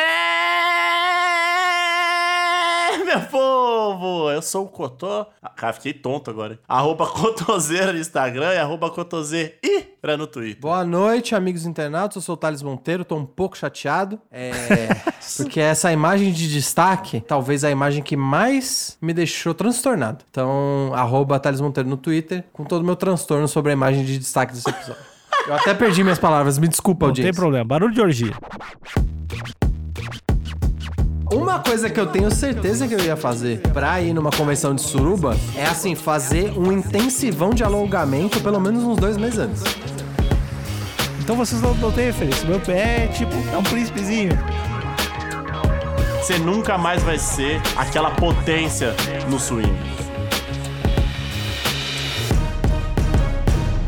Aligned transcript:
meu 3.18 3.28
povo! 3.28 4.32
Eu 4.32 4.42
sou 4.42 4.66
o 4.66 4.68
Cotô. 4.68 5.26
Ah, 5.42 5.50
cara, 5.50 5.74
fiquei 5.74 5.94
tonto 5.94 6.30
agora. 6.30 6.54
hein? 6.54 6.60
Arroba 6.68 7.08
Cotoseira 7.08 7.94
no 7.94 8.00
Instagram 8.00 8.54
e 8.54 8.58
arroba 8.58 8.90
Cotoseira 8.90 9.54
no 10.18 10.28
Twitter. 10.28 10.62
Boa 10.62 10.84
noite, 10.86 11.34
amigos 11.36 11.66
internautas. 11.66 12.16
Eu 12.18 12.22
sou 12.22 12.34
o 12.36 12.38
Thales 12.38 12.62
Monteiro, 12.62 13.04
tô 13.06 13.16
um 13.16 13.26
pouco 13.26 13.58
chateado. 13.58 14.20
É, 14.32 14.50
porque 15.38 15.60
essa 15.60 15.92
imagem 15.92 16.32
de 16.32 16.52
destaque, 16.52 17.22
talvez 17.22 17.64
a 17.64 17.72
imagem 17.72 18.04
que 18.04 18.16
mais 18.18 18.98
me 19.02 19.14
deixou 19.14 19.54
transtornado. 19.54 20.24
Então, 20.30 20.92
arroba 20.94 21.40
Thales 21.40 21.62
Monteiro 21.62 21.90
no 21.90 21.98
Twitter, 21.98 22.44
com 22.54 22.64
todo 22.64 22.82
o 22.82 22.86
meu 22.86 22.96
transtorno 22.96 23.48
sobre 23.48 23.72
a 23.72 23.74
imagem 23.74 24.04
de 24.06 24.18
destaque 24.20 24.54
desse 24.54 24.70
episódio. 24.70 25.02
Eu 25.48 25.54
até 25.54 25.74
perdi 25.76 26.04
minhas 26.04 26.18
palavras, 26.18 26.58
me 26.58 26.68
desculpa, 26.68 27.06
Não 27.06 27.10
audiência. 27.12 27.32
tem 27.32 27.40
problema, 27.40 27.64
barulho 27.66 27.94
de 27.94 28.02
orgia. 28.02 28.34
Uma 31.56 31.64
coisa 31.64 31.90
que 31.90 31.98
eu 31.98 32.06
tenho 32.06 32.30
certeza 32.30 32.86
que 32.86 32.94
eu 32.94 33.00
ia 33.00 33.16
fazer 33.16 33.62
pra 33.72 34.02
ir 34.02 34.14
numa 34.14 34.30
convenção 34.30 34.76
de 34.76 34.82
suruba 34.82 35.38
é 35.56 35.66
assim, 35.66 35.96
fazer 35.96 36.52
um 36.52 36.70
intensivão 36.70 37.52
de 37.52 37.64
alongamento 37.64 38.42
pelo 38.42 38.60
menos 38.60 38.84
uns 38.84 38.98
dois 38.98 39.16
meses 39.16 39.40
antes. 39.40 39.64
Então 41.22 41.34
vocês 41.34 41.62
não, 41.62 41.74
não 41.76 41.94
têm 41.94 42.08
referência. 42.08 42.46
Meu 42.46 42.60
pé 42.60 43.06
é 43.06 43.08
tipo, 43.08 43.32
é 43.54 43.58
um 43.58 43.64
príncipezinho. 43.64 44.38
Você 46.22 46.38
nunca 46.40 46.78
mais 46.78 47.02
vai 47.04 47.18
ser 47.18 47.62
aquela 47.78 48.12
potência 48.12 48.94
no 49.30 49.40
swing. 49.40 49.74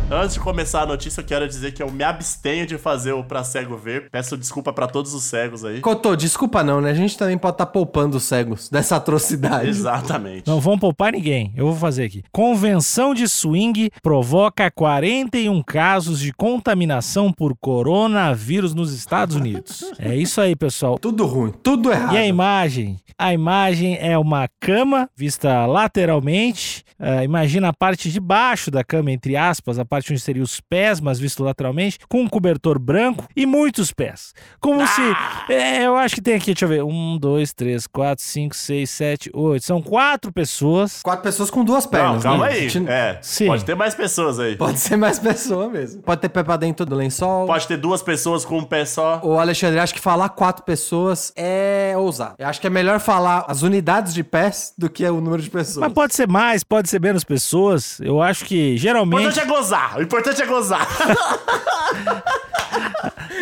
Antes 0.10 0.36
de 0.36 0.40
começar 0.40 0.84
a 0.84 0.86
notícia, 0.86 1.20
eu 1.20 1.26
quero 1.26 1.46
dizer 1.46 1.74
que 1.74 1.84
eu 1.84 1.92
me 1.92 2.02
abstenho 2.02 2.66
de 2.66 2.78
fazer 2.78 3.12
o 3.12 3.26
Pra 3.26 3.44
Cego 3.44 3.76
Ver. 3.76 4.10
Peço 4.10 4.38
desculpa 4.38 4.72
pra 4.72 4.88
todos 4.88 5.14
os 5.14 5.22
cegos 5.26 5.66
aí. 5.66 5.82
Cotô, 5.82 6.16
desculpa 6.16 6.64
não, 6.64 6.80
né? 6.80 6.92
A 6.92 6.94
gente 6.94 7.18
também 7.18 7.38
pode 7.38 7.56
estar 7.56 7.66
poupando 7.66 8.16
os 8.16 8.24
cegos 8.24 8.70
dessa 8.70 8.96
atrocidade. 8.96 9.68
Exatamente. 9.68 10.48
Não 10.48 10.62
vão 10.62 10.80
poupar 10.80 11.12
ninguém. 11.12 11.52
Eu 11.58 11.66
vou 11.66 11.76
fazer 11.76 12.06
aqui. 12.06 12.24
Convenção 12.32 13.14
de 13.14 13.28
swing 13.28 13.90
provoca 14.02 14.72
41 14.72 15.62
casos 15.62 16.22
de 16.22 16.32
contaminação 16.32 17.34
por 17.34 17.54
coronavírus 17.60 18.74
nos 18.74 18.94
Estados 18.94 19.36
Unidos. 19.36 19.84
É 20.00 20.16
isso 20.16 20.40
aí, 20.40 20.56
pessoal. 20.56 20.98
Tudo 21.00 21.26
ruim, 21.26 21.52
tudo 21.64 21.92
errado. 21.92 22.14
E 22.14 22.18
a 22.18 22.26
imagem? 22.26 22.98
A 23.18 23.34
imagem 23.34 23.98
é 24.00 24.18
uma 24.18 24.48
cama 24.60 25.10
vista 25.18 25.66
lateralmente. 25.66 26.84
Ah, 27.00 27.24
imagina 27.24 27.70
a 27.70 27.74
parte 27.74 28.12
de 28.12 28.20
baixo 28.20 28.70
da 28.70 28.84
cama, 28.84 29.12
entre 29.12 29.36
aspas, 29.36 29.80
a 29.80 29.86
parte 29.86 29.97
onde 30.12 30.20
seriam 30.20 30.44
os 30.44 30.60
pés, 30.60 31.00
mas 31.00 31.20
visto 31.20 31.44
lateralmente, 31.44 32.00
com 32.10 32.22
um 32.22 32.28
cobertor 32.28 32.78
branco 32.80 33.26
e 33.36 33.46
muitos 33.46 33.92
pés. 33.92 34.34
Como 34.60 34.86
se. 34.88 35.02
É, 35.50 35.86
eu 35.86 35.96
acho 35.96 36.16
que 36.16 36.22
tem 36.22 36.36
aqui, 36.36 36.48
deixa 36.54 36.66
eu 36.66 36.70
ver. 36.70 36.84
Um, 36.84 37.18
dois, 37.18 37.54
três, 37.54 37.88
quatro, 37.88 38.24
cinco, 38.24 38.56
seis, 38.56 38.90
sete, 38.90 39.30
oito. 39.34 39.66
São 39.66 39.82
quatro 39.82 40.32
pessoas. 40.32 41.02
Quatro 41.02 41.24
pessoas 41.24 41.50
com 41.50 41.64
duas 41.64 41.84
Não, 41.86 41.92
pernas. 41.92 42.24
calma 42.24 42.46
né? 42.48 42.54
aí. 42.54 42.70
Gente- 42.70 42.90
É, 42.90 43.20
Sim. 43.22 43.48
pode 43.48 43.66
ter 43.66 43.76
mais 43.76 43.94
pessoas 43.96 44.40
aí. 44.40 44.56
Pode 44.56 44.80
ser 44.80 44.96
mais 44.98 45.20
pessoa 45.20 45.70
mesmo. 45.70 46.02
Pode 46.02 46.22
ter 46.22 46.30
pé 46.30 46.44
pra 46.44 46.58
dentro 46.58 46.86
do 46.86 46.96
lençol. 46.96 47.46
Pode 47.48 47.68
ter 47.68 47.78
duas 47.78 48.02
pessoas 48.02 48.44
com 48.46 48.58
um 48.60 48.64
pé 48.64 48.86
só. 48.86 49.20
O 49.24 49.38
Alexandre, 49.40 49.80
acho 49.80 49.94
que 49.94 50.00
falar 50.00 50.30
quatro 50.30 50.64
pessoas 50.64 51.32
é 51.36 51.94
ousado. 51.98 52.36
Eu 52.38 52.48
acho 52.48 52.60
que 52.62 52.68
é 52.68 52.70
melhor 52.70 53.00
falar 53.00 53.46
as 53.48 53.62
unidades 53.62 54.14
de 54.14 54.24
pés 54.24 54.74
do 54.78 54.90
que 54.90 55.06
o 55.06 55.20
número 55.22 55.42
de 55.42 55.50
pessoas. 55.50 55.78
Mas 55.86 55.94
pode 55.94 56.16
ser 56.16 56.28
mais, 56.28 56.64
pode 56.64 56.90
ser 56.90 57.00
menos 57.02 57.24
pessoas. 57.24 58.00
Eu 58.02 58.22
acho 58.22 58.46
que 58.46 58.78
geralmente. 58.78 59.22
importante 59.22 59.40
é 59.40 59.46
gozar. 59.46 59.87
O 59.96 60.02
importante 60.02 60.42
é 60.42 60.46
gozar. 60.46 60.88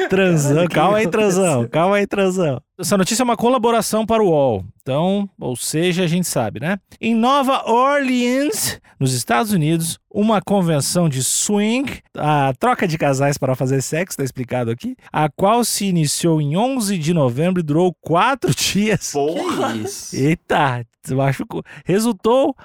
Transão, 0.09 0.67
calma 0.67 0.97
aí, 0.97 1.07
transão, 1.07 1.67
calma 1.67 1.95
aí, 1.95 2.06
transão. 2.07 2.61
Essa 2.78 2.97
notícia 2.97 3.23
é 3.23 3.25
uma 3.25 3.38
colaboração 3.38 4.06
para 4.06 4.22
o 4.22 4.28
UOL. 4.28 4.66
Então, 4.81 5.28
ou 5.39 5.56
seja, 5.56 6.03
a 6.03 6.07
gente 6.07 6.28
sabe, 6.28 6.59
né? 6.59 6.78
Em 7.01 7.16
Nova 7.16 7.63
Orleans, 7.69 8.79
nos 9.00 9.13
Estados 9.13 9.51
Unidos, 9.51 9.97
uma 10.11 10.41
convenção 10.41 11.09
de 11.09 11.23
swing, 11.23 12.01
a 12.16 12.53
troca 12.59 12.88
de 12.88 12.97
casais 12.97 13.38
para 13.38 13.56
fazer 13.56 13.81
sexo, 13.81 14.17
tá 14.17 14.23
explicado 14.23 14.69
aqui, 14.69 14.95
a 15.12 15.29
qual 15.29 15.63
se 15.63 15.85
iniciou 15.85 16.41
em 16.41 16.56
11 16.56 16.97
de 16.97 17.13
novembro 17.13 17.62
e 17.62 17.63
durou 17.63 17.95
quatro 18.01 18.51
dias. 18.56 19.12
Porra. 19.12 19.73
Que 19.73 19.79
isso? 19.79 20.16
Eita, 20.16 20.85
machucou. 21.13 21.63
Resultou 21.83 22.55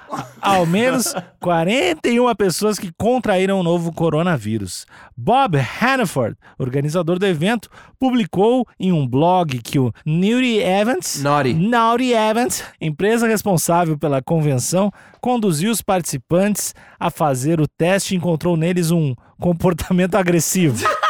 ao 0.41 0.65
menos 0.65 1.13
41 1.39 2.33
pessoas 2.35 2.79
que 2.79 2.91
contraíram 2.97 3.59
o 3.59 3.63
novo 3.63 3.91
coronavírus. 3.91 4.85
Bob 5.15 5.57
Hannaford, 5.57 6.35
organizador 6.57 7.19
do 7.19 7.25
evento, 7.25 7.69
publicou 7.99 8.65
em 8.79 8.91
um 8.91 9.07
blog 9.07 9.59
que 9.61 9.77
o 9.77 9.91
Naughty 10.05 10.59
Evans, 10.59 11.21
Naughty. 11.21 11.53
Naughty 11.53 12.13
Evans, 12.13 12.63
empresa 12.79 13.27
responsável 13.27 13.97
pela 13.97 14.21
convenção, 14.21 14.91
conduziu 15.19 15.71
os 15.71 15.81
participantes 15.81 16.73
a 16.99 17.09
fazer 17.11 17.61
o 17.61 17.67
teste 17.67 18.13
e 18.13 18.17
encontrou 18.17 18.57
neles 18.57 18.91
um 18.91 19.13
comportamento 19.39 20.15
agressivo. 20.15 20.85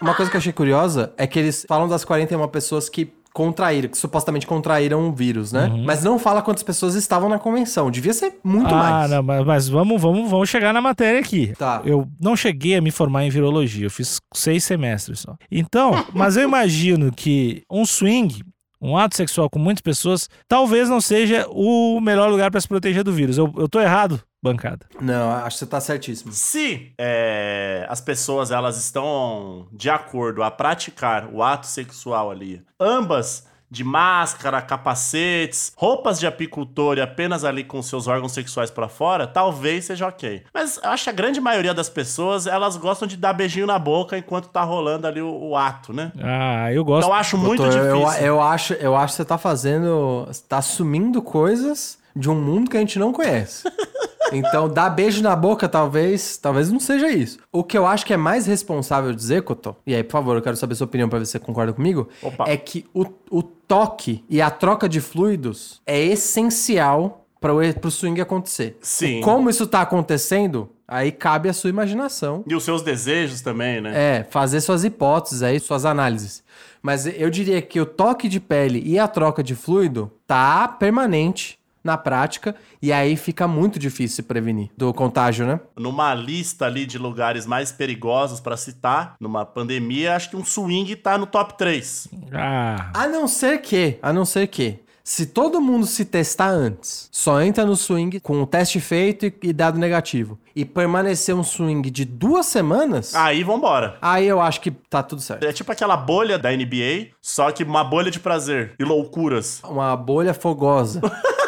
Uma 0.00 0.14
coisa 0.14 0.30
que 0.30 0.36
eu 0.36 0.38
achei 0.38 0.52
curiosa 0.52 1.12
é 1.16 1.26
que 1.26 1.38
eles 1.38 1.64
falam 1.66 1.88
das 1.88 2.04
41 2.04 2.46
pessoas 2.48 2.88
que 2.88 3.12
contraíram, 3.36 3.90
que 3.90 3.98
supostamente 3.98 4.46
contraíram 4.46 5.10
o 5.10 5.12
vírus, 5.12 5.52
né? 5.52 5.70
Mas 5.84 6.02
não 6.02 6.18
fala 6.18 6.40
quantas 6.40 6.62
pessoas 6.62 6.94
estavam 6.94 7.28
na 7.28 7.38
convenção. 7.38 7.90
Devia 7.90 8.14
ser 8.14 8.32
muito 8.42 8.74
ah, 8.74 8.78
mais. 8.78 9.10
não, 9.10 9.22
mas, 9.22 9.44
mas 9.44 9.68
vamos, 9.68 10.00
vamos, 10.00 10.30
vamos 10.30 10.48
chegar 10.48 10.72
na 10.72 10.80
matéria 10.80 11.20
aqui. 11.20 11.52
Tá. 11.58 11.82
Eu 11.84 12.08
não 12.18 12.34
cheguei 12.34 12.76
a 12.76 12.80
me 12.80 12.90
formar 12.90 13.26
em 13.26 13.28
virologia, 13.28 13.84
eu 13.84 13.90
fiz 13.90 14.22
seis 14.32 14.64
semestres 14.64 15.20
só. 15.20 15.36
Então, 15.52 16.02
mas 16.14 16.38
eu 16.38 16.44
imagino 16.44 17.12
que 17.12 17.62
um 17.70 17.84
swing, 17.84 18.42
um 18.80 18.96
ato 18.96 19.14
sexual 19.14 19.50
com 19.50 19.58
muitas 19.58 19.82
pessoas, 19.82 20.30
talvez 20.48 20.88
não 20.88 21.02
seja 21.02 21.46
o 21.50 22.00
melhor 22.00 22.30
lugar 22.30 22.50
para 22.50 22.60
se 22.62 22.66
proteger 22.66 23.04
do 23.04 23.12
vírus. 23.12 23.36
Eu, 23.36 23.52
eu 23.58 23.68
tô 23.68 23.78
errado, 23.78 24.18
bancada. 24.42 24.86
Não, 25.00 25.30
acho 25.30 25.56
que 25.56 25.58
você 25.60 25.66
tá 25.66 25.80
certíssimo. 25.80 26.32
Se 26.32 26.92
é, 26.98 27.86
as 27.88 28.00
pessoas 28.00 28.50
elas 28.50 28.76
estão 28.76 29.66
de 29.72 29.90
acordo 29.90 30.42
a 30.42 30.50
praticar 30.50 31.28
o 31.32 31.42
ato 31.42 31.66
sexual 31.66 32.30
ali, 32.30 32.62
ambas 32.78 33.46
de 33.68 33.82
máscara, 33.82 34.62
capacetes, 34.62 35.72
roupas 35.76 36.20
de 36.20 36.26
apicultor 36.26 36.98
e 36.98 37.00
apenas 37.00 37.44
ali 37.44 37.64
com 37.64 37.82
seus 37.82 38.06
órgãos 38.06 38.32
sexuais 38.32 38.70
pra 38.70 38.88
fora, 38.88 39.26
talvez 39.26 39.86
seja 39.86 40.06
ok. 40.06 40.44
Mas 40.54 40.78
eu 40.82 40.90
acho 40.90 41.04
que 41.04 41.10
a 41.10 41.12
grande 41.12 41.40
maioria 41.40 41.74
das 41.74 41.88
pessoas, 41.88 42.46
elas 42.46 42.76
gostam 42.76 43.08
de 43.08 43.16
dar 43.16 43.32
beijinho 43.32 43.66
na 43.66 43.78
boca 43.78 44.16
enquanto 44.16 44.48
tá 44.48 44.62
rolando 44.62 45.06
ali 45.06 45.20
o, 45.20 45.48
o 45.48 45.56
ato, 45.56 45.92
né? 45.92 46.12
Ah, 46.22 46.72
eu 46.72 46.84
gosto. 46.84 47.06
Então 47.06 47.10
eu 47.10 47.20
acho 47.20 47.36
muito 47.36 47.62
Doutor, 47.62 47.84
eu, 47.84 47.98
difícil. 48.04 48.26
eu 48.26 48.40
acho, 48.40 48.72
eu 48.74 48.96
acho 48.96 49.12
que 49.14 49.16
você 49.16 49.24
tá 49.24 49.38
fazendo. 49.38 50.24
Você 50.28 50.42
tá 50.48 50.58
assumindo 50.58 51.20
coisas 51.20 51.98
de 52.14 52.30
um 52.30 52.40
mundo 52.40 52.70
que 52.70 52.76
a 52.76 52.80
gente 52.80 52.98
não 52.98 53.12
conhece. 53.12 53.64
Então, 54.32 54.68
dar 54.68 54.90
beijo 54.90 55.22
na 55.22 55.34
boca, 55.36 55.68
talvez, 55.68 56.36
talvez 56.36 56.70
não 56.70 56.80
seja 56.80 57.08
isso. 57.10 57.38
O 57.52 57.62
que 57.62 57.76
eu 57.76 57.86
acho 57.86 58.04
que 58.04 58.12
é 58.12 58.16
mais 58.16 58.46
responsável 58.46 59.12
dizer, 59.12 59.42
Cotô, 59.42 59.76
e 59.86 59.94
aí, 59.94 60.02
por 60.02 60.12
favor, 60.12 60.36
eu 60.36 60.42
quero 60.42 60.56
saber 60.56 60.74
sua 60.74 60.86
opinião 60.86 61.08
pra 61.08 61.18
ver 61.18 61.26
se 61.26 61.32
você 61.32 61.38
concorda 61.38 61.72
comigo, 61.72 62.08
Opa. 62.22 62.44
é 62.48 62.56
que 62.56 62.84
o, 62.92 63.06
o 63.30 63.42
toque 63.42 64.24
e 64.28 64.40
a 64.40 64.50
troca 64.50 64.88
de 64.88 65.00
fluidos 65.00 65.80
é 65.86 66.00
essencial 66.00 67.26
para 67.40 67.54
o 67.54 67.74
pro 67.74 67.90
swing 67.90 68.20
acontecer. 68.20 68.76
Sim. 68.80 69.18
E 69.18 69.22
como 69.22 69.50
isso 69.50 69.66
tá 69.66 69.82
acontecendo, 69.82 70.68
aí 70.88 71.12
cabe 71.12 71.48
a 71.48 71.52
sua 71.52 71.70
imaginação. 71.70 72.42
E 72.46 72.54
os 72.54 72.64
seus 72.64 72.82
desejos 72.82 73.40
também, 73.40 73.80
né? 73.80 73.92
É, 73.94 74.24
fazer 74.24 74.60
suas 74.60 74.84
hipóteses 74.84 75.42
aí, 75.42 75.60
suas 75.60 75.84
análises. 75.84 76.42
Mas 76.82 77.06
eu 77.06 77.30
diria 77.30 77.60
que 77.60 77.80
o 77.80 77.86
toque 77.86 78.28
de 78.28 78.38
pele 78.40 78.82
e 78.84 78.98
a 78.98 79.08
troca 79.08 79.42
de 79.42 79.54
fluido 79.54 80.10
tá 80.26 80.68
permanente 80.68 81.58
na 81.86 81.96
prática 81.96 82.54
e 82.82 82.92
aí 82.92 83.16
fica 83.16 83.48
muito 83.48 83.78
difícil 83.78 84.16
se 84.16 84.22
prevenir 84.22 84.68
do 84.76 84.92
contágio, 84.92 85.46
né? 85.46 85.60
Numa 85.76 86.12
lista 86.14 86.66
ali 86.66 86.84
de 86.84 86.98
lugares 86.98 87.46
mais 87.46 87.72
perigosos 87.72 88.40
pra 88.40 88.56
citar, 88.56 89.16
numa 89.18 89.46
pandemia, 89.46 90.14
acho 90.14 90.28
que 90.30 90.36
um 90.36 90.44
swing 90.44 90.94
tá 90.96 91.16
no 91.16 91.24
top 91.26 91.56
3. 91.56 92.08
Ah, 92.34 92.90
A 92.92 93.06
não 93.06 93.26
ser 93.26 93.62
que, 93.62 93.98
a 94.02 94.12
não 94.12 94.24
ser 94.24 94.46
que, 94.48 94.80
se 95.04 95.26
todo 95.26 95.60
mundo 95.60 95.86
se 95.86 96.04
testar 96.04 96.48
antes, 96.48 97.08
só 97.12 97.40
entra 97.40 97.64
no 97.64 97.76
swing 97.76 98.18
com 98.18 98.42
o 98.42 98.46
teste 98.46 98.80
feito 98.80 99.24
e, 99.24 99.32
e 99.44 99.52
dado 99.52 99.78
negativo, 99.78 100.36
e 100.54 100.64
permanecer 100.64 101.32
um 101.32 101.44
swing 101.44 101.88
de 101.92 102.04
duas 102.04 102.46
semanas, 102.46 103.14
Aí 103.14 103.44
vambora. 103.44 103.98
aí 104.02 104.26
eu 104.26 104.40
acho 104.40 104.60
que 104.60 104.72
tá 104.72 105.04
tudo 105.04 105.22
certo. 105.22 105.44
É 105.44 105.52
tipo 105.52 105.70
aquela 105.70 105.96
bolha 105.96 106.36
da 106.38 106.50
NBA, 106.50 107.10
só 107.22 107.52
que 107.52 107.62
uma 107.62 107.84
bolha 107.84 108.10
de 108.10 108.18
prazer 108.18 108.74
e 108.80 108.84
loucuras. 108.84 109.60
Uma 109.62 109.94
bolha 109.96 110.34
fogosa. 110.34 111.00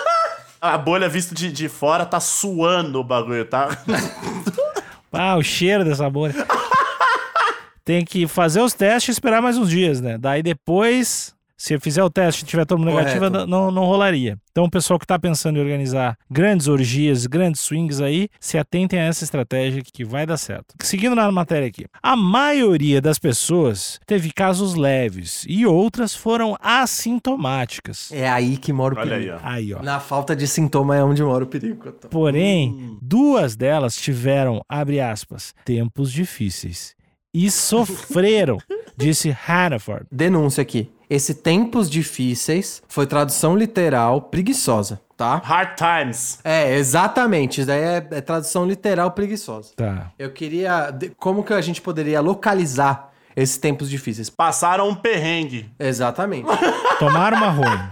A 0.60 0.76
bolha 0.76 1.08
visto 1.08 1.34
de, 1.34 1.52
de 1.52 1.68
fora 1.68 2.04
tá 2.04 2.18
suando 2.20 3.00
o 3.00 3.04
bagulho, 3.04 3.44
tá? 3.44 3.68
Ah, 5.10 5.36
o 5.36 5.42
cheiro 5.42 5.86
dessa 5.86 6.08
bolha. 6.10 6.34
Tem 7.82 8.04
que 8.04 8.28
fazer 8.28 8.60
os 8.60 8.74
testes 8.74 9.08
e 9.08 9.12
esperar 9.12 9.40
mais 9.40 9.56
uns 9.56 9.70
dias, 9.70 10.02
né? 10.02 10.18
Daí 10.18 10.42
depois, 10.42 11.34
se 11.58 11.74
eu 11.74 11.80
fizer 11.80 12.04
o 12.04 12.08
teste 12.08 12.44
e 12.44 12.46
tiver 12.46 12.64
todo 12.64 12.78
mundo 12.78 12.94
negativo, 12.94 13.28
não, 13.28 13.72
não 13.72 13.84
rolaria. 13.84 14.38
Então, 14.52 14.64
o 14.64 14.70
pessoal 14.70 14.98
que 14.98 15.06
tá 15.06 15.18
pensando 15.18 15.58
em 15.58 15.60
organizar 15.60 16.16
grandes 16.30 16.68
orgias, 16.68 17.26
grandes 17.26 17.60
swings 17.60 18.00
aí, 18.00 18.28
se 18.38 18.56
atentem 18.56 18.98
a 18.98 19.04
essa 19.04 19.24
estratégia 19.24 19.82
que 19.82 20.04
vai 20.04 20.24
dar 20.24 20.36
certo. 20.36 20.74
Seguindo 20.82 21.16
na 21.16 21.30
matéria 21.32 21.66
aqui. 21.66 21.86
A 22.00 22.14
maioria 22.16 23.00
das 23.00 23.18
pessoas 23.18 23.98
teve 24.06 24.32
casos 24.32 24.74
leves 24.74 25.44
e 25.48 25.66
outras 25.66 26.14
foram 26.14 26.56
assintomáticas. 26.60 28.10
É 28.12 28.28
aí 28.28 28.56
que 28.56 28.72
mora 28.72 28.94
o 28.94 28.98
Olha 28.98 29.10
perigo. 29.10 29.32
aí, 29.32 29.40
ó. 29.42 29.48
Aí, 29.48 29.74
ó. 29.74 29.82
Na 29.82 29.98
falta 29.98 30.36
de 30.36 30.46
sintoma 30.46 30.96
é 30.96 31.02
onde 31.02 31.22
mora 31.22 31.42
o 31.42 31.46
perigo. 31.46 31.82
Cotô. 31.82 32.08
Porém, 32.08 32.96
duas 33.02 33.56
delas 33.56 33.96
tiveram, 33.96 34.60
abre 34.68 35.00
aspas, 35.00 35.52
tempos 35.64 36.12
difíceis 36.12 36.94
e 37.34 37.50
sofreram, 37.50 38.58
disse 38.96 39.36
Hannaford. 39.48 40.06
Denúncia 40.10 40.62
aqui. 40.62 40.90
Esse 41.10 41.34
tempos 41.34 41.88
difíceis 41.88 42.82
foi 42.86 43.06
tradução 43.06 43.56
literal 43.56 44.22
preguiçosa, 44.22 45.00
tá? 45.16 45.40
Hard 45.42 45.70
times. 45.76 46.38
É, 46.44 46.76
exatamente. 46.76 47.60
Isso 47.60 47.66
daí 47.66 47.80
é, 47.80 48.06
é 48.10 48.20
tradução 48.20 48.66
literal 48.66 49.10
preguiçosa. 49.12 49.70
Tá. 49.74 50.12
Eu 50.18 50.30
queria. 50.32 50.94
Como 51.16 51.42
que 51.42 51.52
a 51.52 51.60
gente 51.60 51.80
poderia 51.80 52.20
localizar 52.20 53.10
esses 53.34 53.56
tempos 53.56 53.88
difíceis? 53.88 54.28
Passaram 54.28 54.88
um 54.88 54.94
perrengue. 54.94 55.70
Exatamente. 55.78 56.46
Tomaram 56.98 57.38
uma 57.38 57.50
ruim. 57.50 57.88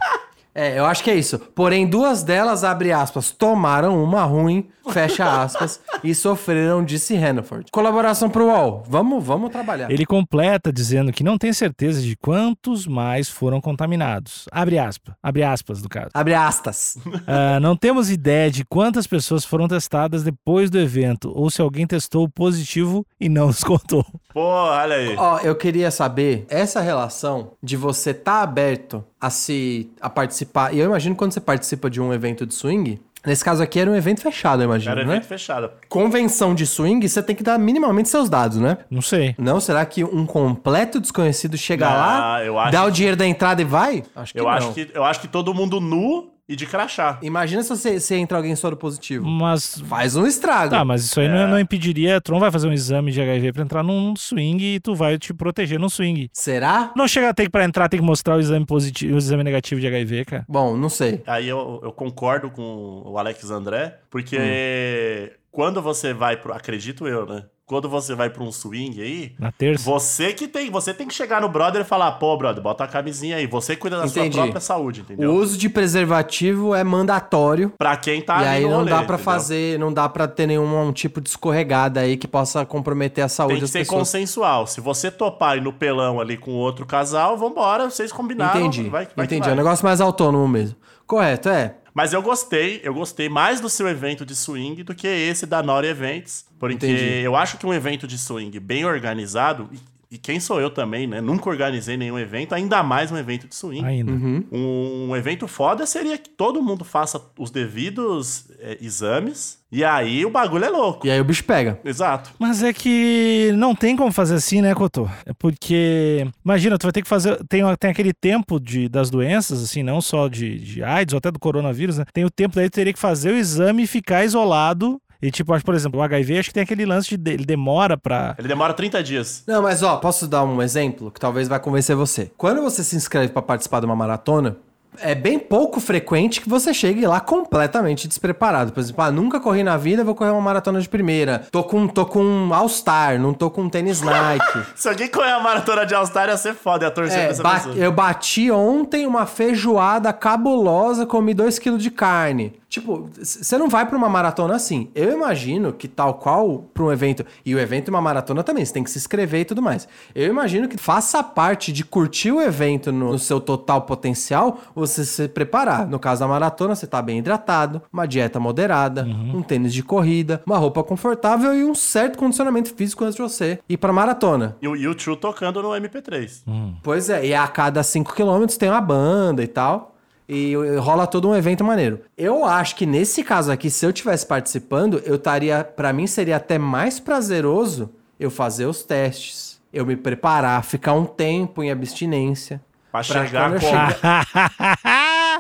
É, 0.57 0.79
eu 0.79 0.87
acho 0.87 1.05
que 1.05 1.11
é 1.11 1.15
isso. 1.15 1.39
Porém, 1.39 1.87
duas 1.87 2.23
delas, 2.23 2.65
abre 2.65 2.91
aspas, 2.91 3.31
tomaram 3.31 4.03
uma 4.03 4.25
ruim, 4.25 4.67
fecha 4.91 5.43
aspas, 5.43 5.79
e 6.03 6.15
sofreram, 6.15 6.83
disse 6.83 7.15
Hannaford. 7.15 7.71
Colaboração 7.71 8.31
pro 8.31 8.47
UOL. 8.47 8.83
Vamos, 8.89 9.23
vamos 9.23 9.51
trabalhar. 9.51 9.91
Ele 9.91 10.07
completa 10.07 10.73
dizendo 10.73 11.13
que 11.13 11.23
não 11.23 11.37
tem 11.37 11.53
certeza 11.53 12.01
de 12.01 12.17
quantos 12.17 12.87
mais 12.87 13.29
foram 13.29 13.61
contaminados. 13.61 14.47
Abre 14.51 14.79
aspas. 14.79 15.15
Abre 15.23 15.43
aspas, 15.43 15.83
do 15.83 15.91
caso. 15.91 16.11
Abre 16.15 16.33
astas. 16.33 16.97
Ah, 17.29 17.59
não 17.59 17.77
temos 17.77 18.09
ideia 18.09 18.51
de 18.51 18.65
quantas 18.65 19.07
pessoas 19.07 19.45
foram 19.45 19.67
testadas 19.67 20.23
depois 20.23 20.71
do 20.71 20.79
evento 20.79 21.33
ou 21.35 21.51
se 21.51 21.61
alguém 21.61 21.85
testou 21.87 22.29
positivo 22.29 23.05
e 23.21 23.29
não 23.29 23.49
nos 23.49 23.65
contou. 23.65 24.07
Pô, 24.33 24.41
olha 24.41 24.95
aí. 24.95 25.17
Ó, 25.17 25.41
eu 25.41 25.57
queria 25.57 25.91
saber 25.91 26.47
essa 26.49 26.81
relação 26.81 27.53
de 27.61 27.77
você 27.77 28.11
estar 28.11 28.43
aberto 28.43 29.05
a 29.27 29.31
se 29.31 29.91
a 30.01 30.09
participar. 30.09 30.73
E 30.75 30.79
eu 30.79 30.87
imagino 30.87 31.15
que 31.15 31.19
quando 31.19 31.33
você 31.33 31.41
participa 31.41 31.91
de 31.91 32.01
um 32.01 32.13
evento 32.13 32.47
de 32.47 32.55
swing, 32.55 33.01
nesse 33.27 33.45
caso 33.45 33.63
aqui 33.63 33.79
era 33.81 33.91
um 33.91 33.95
evento 33.97 34.21
fechado, 34.21 34.63
eu 34.63 34.67
imagino, 34.67 34.93
Era 34.93 35.05
né? 35.05 35.13
evento 35.15 35.27
fechado. 35.27 35.71
Convenção 35.89 36.55
de 36.55 36.65
swing, 36.67 37.09
você 37.09 37.23
tem 37.23 37.35
que 37.35 37.43
dar 37.43 37.59
minimamente 37.59 38.09
seus 38.09 38.29
dados, 38.29 38.59
né? 38.59 38.79
Não 38.91 39.03
sei. 39.03 39.35
Não, 39.39 39.59
será 39.61 39.85
que 39.85 40.05
um 40.05 40.25
completo 40.25 41.01
desconhecido 41.01 41.57
chega 41.57 41.89
Não, 41.89 41.97
lá, 41.97 42.45
eu 42.45 42.59
acho 42.59 42.73
dá 42.73 42.83
o 42.85 42.87
que- 42.87 42.93
dinheiro 42.93 43.17
da 43.17 43.27
entrada 43.27 43.61
e 43.61 43.65
vai? 43.65 44.03
Acho 44.15 44.33
que 44.33 44.39
Eu 44.41 44.45
não. 44.45 44.51
acho, 44.51 44.73
que, 44.73 44.91
eu 44.95 45.05
acho 45.05 45.21
que 45.21 45.29
todo 45.29 45.53
mundo 45.53 45.81
nu 45.81 46.31
e 46.49 46.55
de 46.55 46.67
crachá. 46.67 47.19
Imagina 47.23 47.63
se 47.63 47.69
você, 47.69 47.99
se 47.99 48.15
entra 48.15 48.37
alguém 48.39 48.55
soro 48.55 48.77
positivo. 48.77 49.27
Mas. 49.27 49.81
Faz 49.87 50.15
um 50.17 50.27
estrago. 50.27 50.71
Tá, 50.71 50.85
mas 50.85 51.05
isso 51.05 51.19
aí 51.21 51.29
não, 51.29 51.49
não 51.49 51.59
impediria. 51.61 52.21
Tu 52.21 52.31
não 52.33 52.39
vai 52.41 52.51
fazer 52.51 52.69
um 52.69 52.73
exame 52.73 53.11
de 53.13 53.21
HIV 53.21 53.53
pra 53.53 53.63
entrar 53.63 53.83
num 53.83 54.15
swing 54.17 54.75
e 54.77 54.81
tu 54.81 54.95
vai 54.95 55.19
te 55.19 55.35
proteger 55.35 55.79
num 55.79 55.89
swing. 55.89 56.29
Será? 56.33 56.93
Não 56.97 57.09
chega 57.09 57.31
a 57.31 57.35
ter 57.35 57.45
que 57.45 57.51
pra 57.51 57.65
entrar, 57.65 57.89
tem 57.89 58.01
que 58.01 58.07
mostrar 58.07 58.37
o 58.37 58.41
exame 58.41 58.65
positivo, 58.65 59.15
o 59.15 59.19
exame 59.19 59.43
negativo 59.43 59.81
de 59.81 59.87
HIV, 59.87 60.25
cara. 60.25 60.45
Bom, 60.49 60.77
não 60.77 60.89
sei. 60.89 61.23
Aí 61.27 61.49
eu, 61.49 61.81
eu 61.83 61.93
concordo 61.93 62.51
com 62.51 63.03
o 63.05 63.19
Alex 63.19 63.51
André, 63.51 63.99
porque 64.11 64.37
Hum. 64.39 65.37
quando 65.51 65.83
você 65.83 66.13
vai 66.15 66.37
pro. 66.37 66.53
Acredito 66.53 67.07
eu, 67.09 67.27
né? 67.27 67.45
Quando 67.67 67.89
você 67.89 68.15
vai 68.15 68.31
pra 68.31 68.45
um 68.45 68.53
swing 68.53 69.03
aí, 69.03 69.33
Na 69.41 69.51
terça. 69.51 69.85
você 69.85 70.33
que 70.33 70.47
tem. 70.47 70.71
Você 70.71 70.95
tem 70.95 71.09
que 71.09 71.13
chegar 71.13 71.41
no 71.41 71.49
brother 71.49 71.81
e 71.81 71.85
falar, 71.85 72.13
pô, 72.13 72.37
brother, 72.37 72.63
bota 72.63 72.85
a 72.85 72.87
camisinha 72.87 73.39
aí. 73.39 73.47
Você 73.49 73.75
cuida 73.75 73.99
da 73.99 74.07
Entendi. 74.07 74.35
sua 74.35 74.43
própria 74.45 74.61
saúde, 74.61 75.01
O 75.01 75.03
entendeu? 75.03 75.35
uso 75.35 75.59
de 75.59 75.69
preservativo 75.69 76.77
é 76.77 76.85
mandatório. 76.85 77.73
Pra 77.77 77.97
quem 77.97 78.23
tá 78.23 78.37
e 78.37 78.39
ali 78.39 78.49
aí 78.49 78.63
no 78.63 78.71
não 78.71 78.77
rolê, 78.79 78.91
dá 78.91 78.97
pra 78.99 79.05
entendeu? 79.17 79.19
fazer, 79.19 79.79
não 79.81 79.93
dá 79.93 80.09
pra 80.09 80.29
ter 80.29 80.47
nenhum 80.47 80.81
um 80.81 80.93
tipo 80.93 81.21
de 81.21 81.29
escorregada 81.29 81.99
aí 81.99 82.17
que 82.17 82.29
possa 82.29 82.65
comprometer 82.65 83.25
a 83.25 83.29
saúde 83.29 83.55
Tem 83.55 83.63
que 83.63 83.69
ser 83.69 83.79
pessoas. 83.81 83.99
consensual. 83.99 84.67
Se 84.69 84.81
você 84.81 85.11
topar 85.11 85.57
ir 85.57 85.61
no 85.61 85.73
pelão 85.73 86.21
ali 86.21 86.37
com 86.37 86.53
outro 86.53 86.87
casal, 86.87 87.37
vambora, 87.37 87.91
vocês 87.91 88.13
combinaram. 88.13 88.61
Entendi. 88.61 88.89
vai- 88.89 89.09
vai 89.17 89.27
Entendi. 89.27 89.49
É 89.49 89.53
um 89.53 89.57
negócio 89.57 89.85
mais 89.85 90.01
autônomo 90.01 90.47
mesmo. 90.47 90.77
Correto, 91.05 91.49
é. 91.49 91.75
Mas 91.97 92.13
eu 92.13 92.21
gostei, 92.21 92.79
eu 92.85 92.93
gostei 92.93 93.27
mais 93.27 93.59
do 93.59 93.71
seu 93.71 93.89
evento 93.89 94.27
de 94.27 94.37
swing 94.37 94.83
do 94.83 94.95
que 94.95 95.07
esse 95.07 95.47
da 95.47 95.63
Nori 95.63 95.87
Events. 95.87 96.45
Porque 96.59 96.75
Entendi. 96.75 97.23
eu 97.23 97.35
acho 97.35 97.57
que 97.57 97.65
um 97.65 97.73
evento 97.73 98.07
de 98.07 98.19
swing 98.19 98.61
bem 98.61 98.85
organizado, 98.85 99.71
e, 100.11 100.19
quem 100.19 100.39
sou 100.39 100.61
eu 100.61 100.71
também, 100.71 101.07
né? 101.07 101.21
Nunca 101.21 101.49
organizei 101.49 101.97
nenhum 101.97 102.19
evento, 102.19 102.55
ainda 102.55 102.83
mais 102.83 103.11
um 103.11 103.17
evento 103.17 103.49
de 103.49 103.55
swing. 103.55 103.85
Ainda. 103.85 104.13
Uhum. 104.13 104.45
Um, 104.53 105.09
um 105.11 105.17
evento 105.17 105.49
foda 105.49 105.87
seria 105.87 106.17
que 106.17 106.31
todo 106.31 106.63
mundo 106.63 106.85
faça 106.85 107.21
os 107.39 107.51
devidos 107.51 108.47
é, 108.61 108.79
exames, 108.81 109.59
e 109.71 109.85
aí 109.85 110.25
o 110.25 110.31
bagulho 110.31 110.65
é 110.65 110.71
louco. 110.71 111.07
E 111.07 111.11
aí 111.11 111.21
o 111.21 111.25
bicho 111.25 111.45
pega. 111.45 111.79
Exato. 111.85 112.31
Mas 112.39 112.63
é 112.63 112.73
que 112.73 113.51
não 113.57 113.75
tem 113.75 113.97
como 113.97 114.13
fazer 114.13 114.37
assim, 114.37 114.63
né, 114.63 114.75
Cotô? 114.75 115.09
É 115.27 115.33
porque, 115.33 116.27
imagina, 116.45 116.79
tu 116.79 116.85
vai 116.85 116.93
ter 116.93 117.03
que 117.03 117.09
fazer. 117.09 117.43
Tem, 117.49 117.63
tem 117.77 117.91
aquele 117.91 118.13
tempo 118.13 118.61
de, 118.61 118.89
das 118.89 119.11
doenças, 119.11 119.63
assim, 119.63 119.83
não 119.83 120.01
só 120.01 120.29
de, 120.29 120.59
de 120.59 120.83
AIDS 120.85 121.15
ou 121.15 121.19
até 121.19 121.31
do 121.31 121.39
coronavírus, 121.39 121.99
né? 121.99 122.05
Tem 122.13 122.25
o 122.25 122.31
tempo 122.31 122.55
daí 122.55 122.71
tu 122.71 122.75
teria 122.75 122.93
que 122.93 122.99
fazer 122.99 123.33
o 123.33 123.37
exame 123.37 123.83
e 123.83 123.87
ficar 123.87 124.25
isolado. 124.25 125.01
E, 125.23 125.31
tipo, 125.31 125.53
acho, 125.55 125.65
por 125.65 125.75
exemplo, 125.75 126.01
o 126.01 126.03
HIV, 126.03 126.39
acho 126.39 126.49
que 126.51 126.55
tem 126.55 126.63
aquele 126.63 126.85
lance 126.87 127.17
de. 127.17 127.31
Ele 127.33 127.45
demora 127.45 127.97
pra. 127.97 128.35
Ele 128.39 128.49
demora 128.49 128.73
30 128.75 129.03
dias. 129.03 129.43
Não, 129.47 129.63
mas 129.63 129.83
ó, 129.83 129.97
posso 129.97 130.27
dar 130.27 130.45
um 130.45 130.61
exemplo 130.63 131.11
que 131.11 131.19
talvez 131.21 131.49
vai 131.49 131.59
convencer 131.59 131.97
você. 131.97 132.31
Quando 132.37 132.61
você 132.63 132.85
se 132.85 132.97
inscreve 132.97 133.29
pra 133.33 133.41
participar 133.43 133.81
de 133.81 133.87
uma 133.87 133.97
maratona, 133.97 134.57
é 134.99 135.15
bem 135.15 135.39
pouco 135.39 135.79
frequente 135.79 136.41
que 136.41 136.49
você 136.49 136.73
chegue 136.73 137.07
lá 137.07 137.21
completamente 137.21 138.09
despreparado. 138.09 138.73
Por 138.73 138.81
exemplo, 138.81 139.05
ah, 139.05 139.11
nunca 139.11 139.39
corri 139.39 139.63
na 139.63 139.77
vida, 139.77 140.03
vou 140.03 140.15
correr 140.15 140.31
uma 140.31 140.41
maratona 140.41 140.81
de 140.81 140.89
primeira. 140.89 141.47
Tô 141.51 141.63
com, 141.65 141.87
tô 141.87 142.07
com 142.07 142.23
um 142.25 142.55
All-Star, 142.55 143.21
não 143.21 143.35
tô 143.35 143.51
com 143.51 143.63
um 143.65 143.69
tênis 143.69 144.01
Nike. 144.01 144.63
Se 144.75 144.89
alguém 144.89 145.09
correr 145.09 145.33
a 145.33 145.41
maratona 145.41 145.85
de 145.85 145.95
All-Star, 145.95 146.29
ia 146.29 146.37
ser 146.39 146.55
foda, 146.55 146.87
ia 146.87 146.91
torcer 146.91 147.19
É, 147.19 147.23
pra 147.25 147.31
essa 147.31 147.43
ba- 147.43 147.55
pessoa. 147.57 147.75
eu 147.75 147.93
bati 147.93 148.51
ontem 148.51 149.07
uma 149.07 149.27
feijoada 149.27 150.11
cabulosa, 150.15 151.05
comi 151.05 151.35
2kg 151.35 151.77
de 151.77 151.91
carne. 151.91 152.55
Tipo, 152.77 153.09
você 153.17 153.57
não 153.57 153.71
vai 153.71 153.87
pra 153.87 153.97
uma 153.97 154.09
maratona 154.09 154.55
assim. 154.55 154.91
Eu 154.95 155.11
imagino 155.11 155.73
que 155.73 155.89
tal 155.89 156.13
qual 156.13 156.67
pra 156.75 156.85
um 156.85 156.93
evento, 156.93 157.25
e 157.43 157.55
o 157.55 157.59
evento 157.59 157.89
é 157.89 157.91
uma 157.91 158.03
maratona 158.03 158.43
também, 158.43 158.67
você 158.67 158.75
tem 158.75 158.85
que 158.85 158.91
se 158.91 158.99
inscrever 158.99 159.41
e 159.41 159.45
tudo 159.47 159.63
mais. 159.63 159.89
Eu 160.15 160.29
imagino 160.29 160.69
que 160.69 160.77
faça 160.77 161.23
parte 161.23 161.73
de 161.73 161.87
curtir 161.87 162.33
o 162.33 162.39
evento 162.39 162.93
no, 162.93 163.13
no 163.13 163.19
seu 163.19 163.41
total 163.41 163.81
potencial, 163.83 164.61
você 164.75 165.07
se 165.07 165.27
preparar. 165.27 165.87
No 165.87 165.99
caso 165.99 166.21
da 166.21 166.29
maratona, 166.29 166.75
você 166.75 166.87
tá 166.87 167.01
bem 167.01 167.19
hidratado, 167.19 167.81
uma 167.91 168.07
dieta 168.07 168.39
moderada, 168.39 169.05
um 169.05 169.41
tênis 169.41 169.73
de 169.73 169.83
corrida, 169.83 170.43
uma 170.45 170.59
roupa 170.59 170.85
confortável 170.85 171.55
e 171.55 171.65
um 171.65 171.75
certo 171.75 172.19
condicionamento 172.19 172.75
físico 172.75 173.05
antes 173.05 173.17
de 173.17 173.23
você 173.23 173.59
ir 173.67 173.79
pra 173.79 173.91
maratona. 173.91 174.55
E 174.61 174.69
o 174.69 174.77
YouTube 174.77 175.17
tocando 175.19 175.63
no 175.63 175.71
MP3. 175.71 176.43
Pois 176.83 177.09
é, 177.09 177.25
e 177.25 177.35
a 177.35 177.49
cada 177.49 177.83
5 177.83 178.15
km 178.15 178.45
tem 178.59 178.69
uma 178.69 178.83
banda 178.83 179.43
e 179.43 179.49
tal. 179.49 179.96
E 180.29 180.55
rola 180.81 181.07
todo 181.07 181.29
um 181.29 181.37
evento 181.37 181.63
maneiro. 181.63 182.01
Eu 182.19 182.45
acho 182.45 182.75
que 182.75 182.85
nesse 182.85 183.23
caso 183.23 183.53
aqui, 183.53 183.71
se 183.71 183.87
eu 183.87 183.93
tivesse 183.93 184.27
participando, 184.27 185.01
eu 185.05 185.15
estaria. 185.17 185.63
Pra 185.63 185.93
mim 185.93 186.07
seria 186.07 186.37
até 186.37 186.59
mais 186.59 186.99
prazeroso 186.99 187.91
eu 188.19 188.31
fazer 188.31 188.67
os 188.67 188.83
testes, 188.83 189.61
eu 189.73 189.87
me 189.87 189.95
preparar, 189.97 190.65
ficar 190.65 190.95
um 190.95 191.05
tempo 191.05 191.63
em 191.63 191.71
abstinência. 191.71 192.61
Pra 192.91 193.03
Pra 193.05 193.25
chegar 193.27 193.53
com... 193.53 193.61
chegar- 193.61 194.27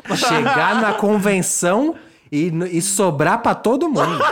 Chegar 0.16 0.74
na 0.80 0.92
convenção 0.92 1.94
e, 2.30 2.52
e 2.70 2.82
sobrar 2.82 3.38
pra 3.42 3.54
todo 3.54 3.88
mundo. 3.88 4.22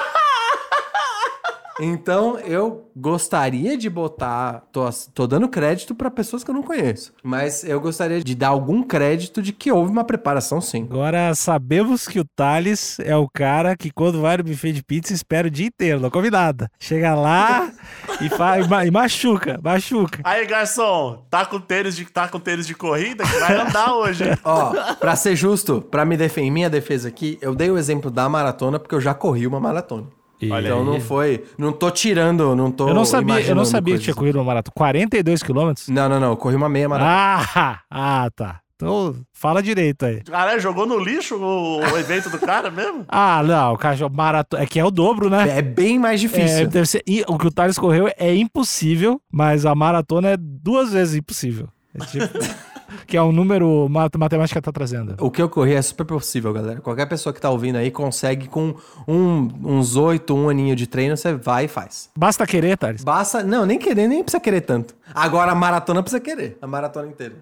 Então, 1.80 2.38
eu 2.38 2.88
gostaria 2.96 3.76
de 3.76 3.90
botar. 3.90 4.62
Tô, 4.72 4.88
tô 5.12 5.26
dando 5.26 5.48
crédito 5.48 5.94
pra 5.94 6.10
pessoas 6.10 6.44
que 6.44 6.50
eu 6.50 6.54
não 6.54 6.62
conheço. 6.62 7.12
Mas 7.22 7.64
eu 7.64 7.80
gostaria 7.80 8.22
de 8.22 8.34
dar 8.34 8.48
algum 8.48 8.82
crédito 8.82 9.42
de 9.42 9.52
que 9.52 9.72
houve 9.72 9.90
uma 9.90 10.04
preparação, 10.04 10.60
sim. 10.60 10.86
Agora 10.88 11.34
sabemos 11.34 12.06
que 12.06 12.20
o 12.20 12.24
Thales 12.36 12.98
é 13.00 13.16
o 13.16 13.28
cara 13.28 13.76
que 13.76 13.90
quando 13.90 14.20
vai 14.20 14.36
no 14.36 14.44
buffet 14.44 14.72
de 14.72 14.82
pizza 14.84 15.12
espera 15.12 15.48
o 15.48 15.50
dia 15.50 15.66
inteiro, 15.66 16.00
não 16.00 16.10
come 16.10 16.30
nada. 16.30 16.70
Chega 16.78 17.14
lá 17.14 17.72
e, 18.20 18.28
fa- 18.28 18.60
e 18.60 18.68
ma- 18.68 18.90
machuca, 18.92 19.58
machuca. 19.62 20.20
Aí, 20.22 20.46
garçom, 20.46 21.24
tá 21.28 21.44
com 21.44 21.58
tênis 21.58 21.96
de, 21.96 22.04
tá 22.04 22.28
com 22.28 22.38
tênis 22.38 22.66
de 22.66 22.74
corrida 22.74 23.24
que 23.24 23.38
vai 23.40 23.56
andar 23.60 23.94
hoje, 23.96 24.24
hein? 24.24 24.38
Ó, 24.44 24.72
pra 24.94 25.16
ser 25.16 25.34
justo, 25.34 25.82
pra 25.82 26.04
me 26.04 26.16
defender, 26.16 26.46
em 26.46 26.50
minha 26.50 26.70
defesa 26.70 27.08
aqui, 27.08 27.38
eu 27.40 27.54
dei 27.54 27.70
o 27.70 27.78
exemplo 27.78 28.10
da 28.10 28.28
maratona 28.28 28.78
porque 28.78 28.94
eu 28.94 29.00
já 29.00 29.12
corri 29.14 29.46
uma 29.46 29.58
maratona. 29.58 30.06
E- 30.44 30.50
Olha 30.50 30.66
então 30.66 30.78
aí. 30.80 30.84
não 30.84 31.00
foi. 31.00 31.44
Não 31.58 31.72
tô 31.72 31.90
tirando, 31.90 32.54
não 32.54 32.70
tô. 32.70 32.88
eu 32.88 32.94
não 32.94 33.04
sabia, 33.04 33.40
eu 33.40 33.54
não 33.54 33.64
sabia 33.64 33.96
que 33.96 34.04
tinha 34.04 34.14
corrido 34.14 34.36
uma 34.38 34.44
maratona. 34.44 34.72
42 34.76 35.42
quilômetros? 35.42 35.88
Não, 35.88 36.08
não, 36.08 36.20
não. 36.20 36.30
Eu 36.30 36.36
corri 36.36 36.56
uma 36.56 36.68
meia 36.68 36.88
maratona. 36.88 37.46
Ah, 37.54 37.80
ah, 37.90 38.30
tá. 38.34 38.60
Então, 38.76 39.14
fala 39.32 39.62
direito 39.62 40.04
aí. 40.04 40.20
Caralho, 40.24 40.60
jogou 40.60 40.84
no 40.84 40.98
lixo 40.98 41.36
o, 41.36 41.78
o 41.78 41.96
evento 41.98 42.28
do 42.28 42.38
cara 42.40 42.70
mesmo? 42.70 43.04
Ah, 43.08 43.40
não, 43.44 43.74
o 43.74 43.78
cara 43.78 43.96
maratona. 44.08 44.62
É 44.62 44.66
que 44.66 44.80
é 44.80 44.84
o 44.84 44.90
dobro, 44.90 45.30
né? 45.30 45.58
É 45.58 45.62
bem 45.62 45.98
mais 45.98 46.20
É, 46.20 46.26
difícil. 46.26 46.68
deve 46.68 46.86
ser, 46.86 47.02
e 47.06 47.24
o 47.28 47.38
que 47.38 47.46
o 47.46 47.50
Thales 47.52 47.78
correu 47.78 48.10
é 48.18 48.34
impossível, 48.34 49.20
mas 49.32 49.64
a 49.64 49.74
maratona 49.74 50.30
é 50.30 50.36
duas 50.36 50.92
vezes 50.92 51.14
impossível. 51.14 51.68
É 51.94 52.04
tipo, 52.04 52.24
que 53.06 53.16
é 53.16 53.22
o 53.22 53.32
número 53.32 53.88
mat- 53.88 54.14
matemática 54.16 54.60
tá 54.62 54.72
trazendo. 54.72 55.14
O 55.20 55.30
que 55.30 55.46
corri 55.48 55.74
é 55.74 55.82
super 55.82 56.04
possível, 56.04 56.52
galera. 56.52 56.80
Qualquer 56.80 57.06
pessoa 57.06 57.32
que 57.32 57.40
tá 57.40 57.50
ouvindo 57.50 57.76
aí 57.76 57.90
consegue 57.90 58.48
com 58.48 58.74
um- 59.06 59.48
uns 59.64 59.96
oito, 59.96 60.34
um 60.34 60.48
aninho 60.48 60.74
de 60.76 60.86
treino, 60.86 61.16
você 61.16 61.34
vai 61.34 61.64
e 61.64 61.68
faz. 61.68 62.10
Basta 62.16 62.46
querer, 62.46 62.76
Thales. 62.78 63.04
Basta. 63.04 63.42
Não, 63.42 63.64
nem 63.66 63.78
querer, 63.78 64.06
nem 64.08 64.22
precisa 64.22 64.40
querer 64.40 64.60
tanto. 64.62 64.94
Agora 65.14 65.52
a 65.52 65.54
maratona 65.54 66.02
precisa 66.02 66.20
querer. 66.20 66.58
A 66.60 66.66
maratona 66.66 67.08
inteira. 67.08 67.34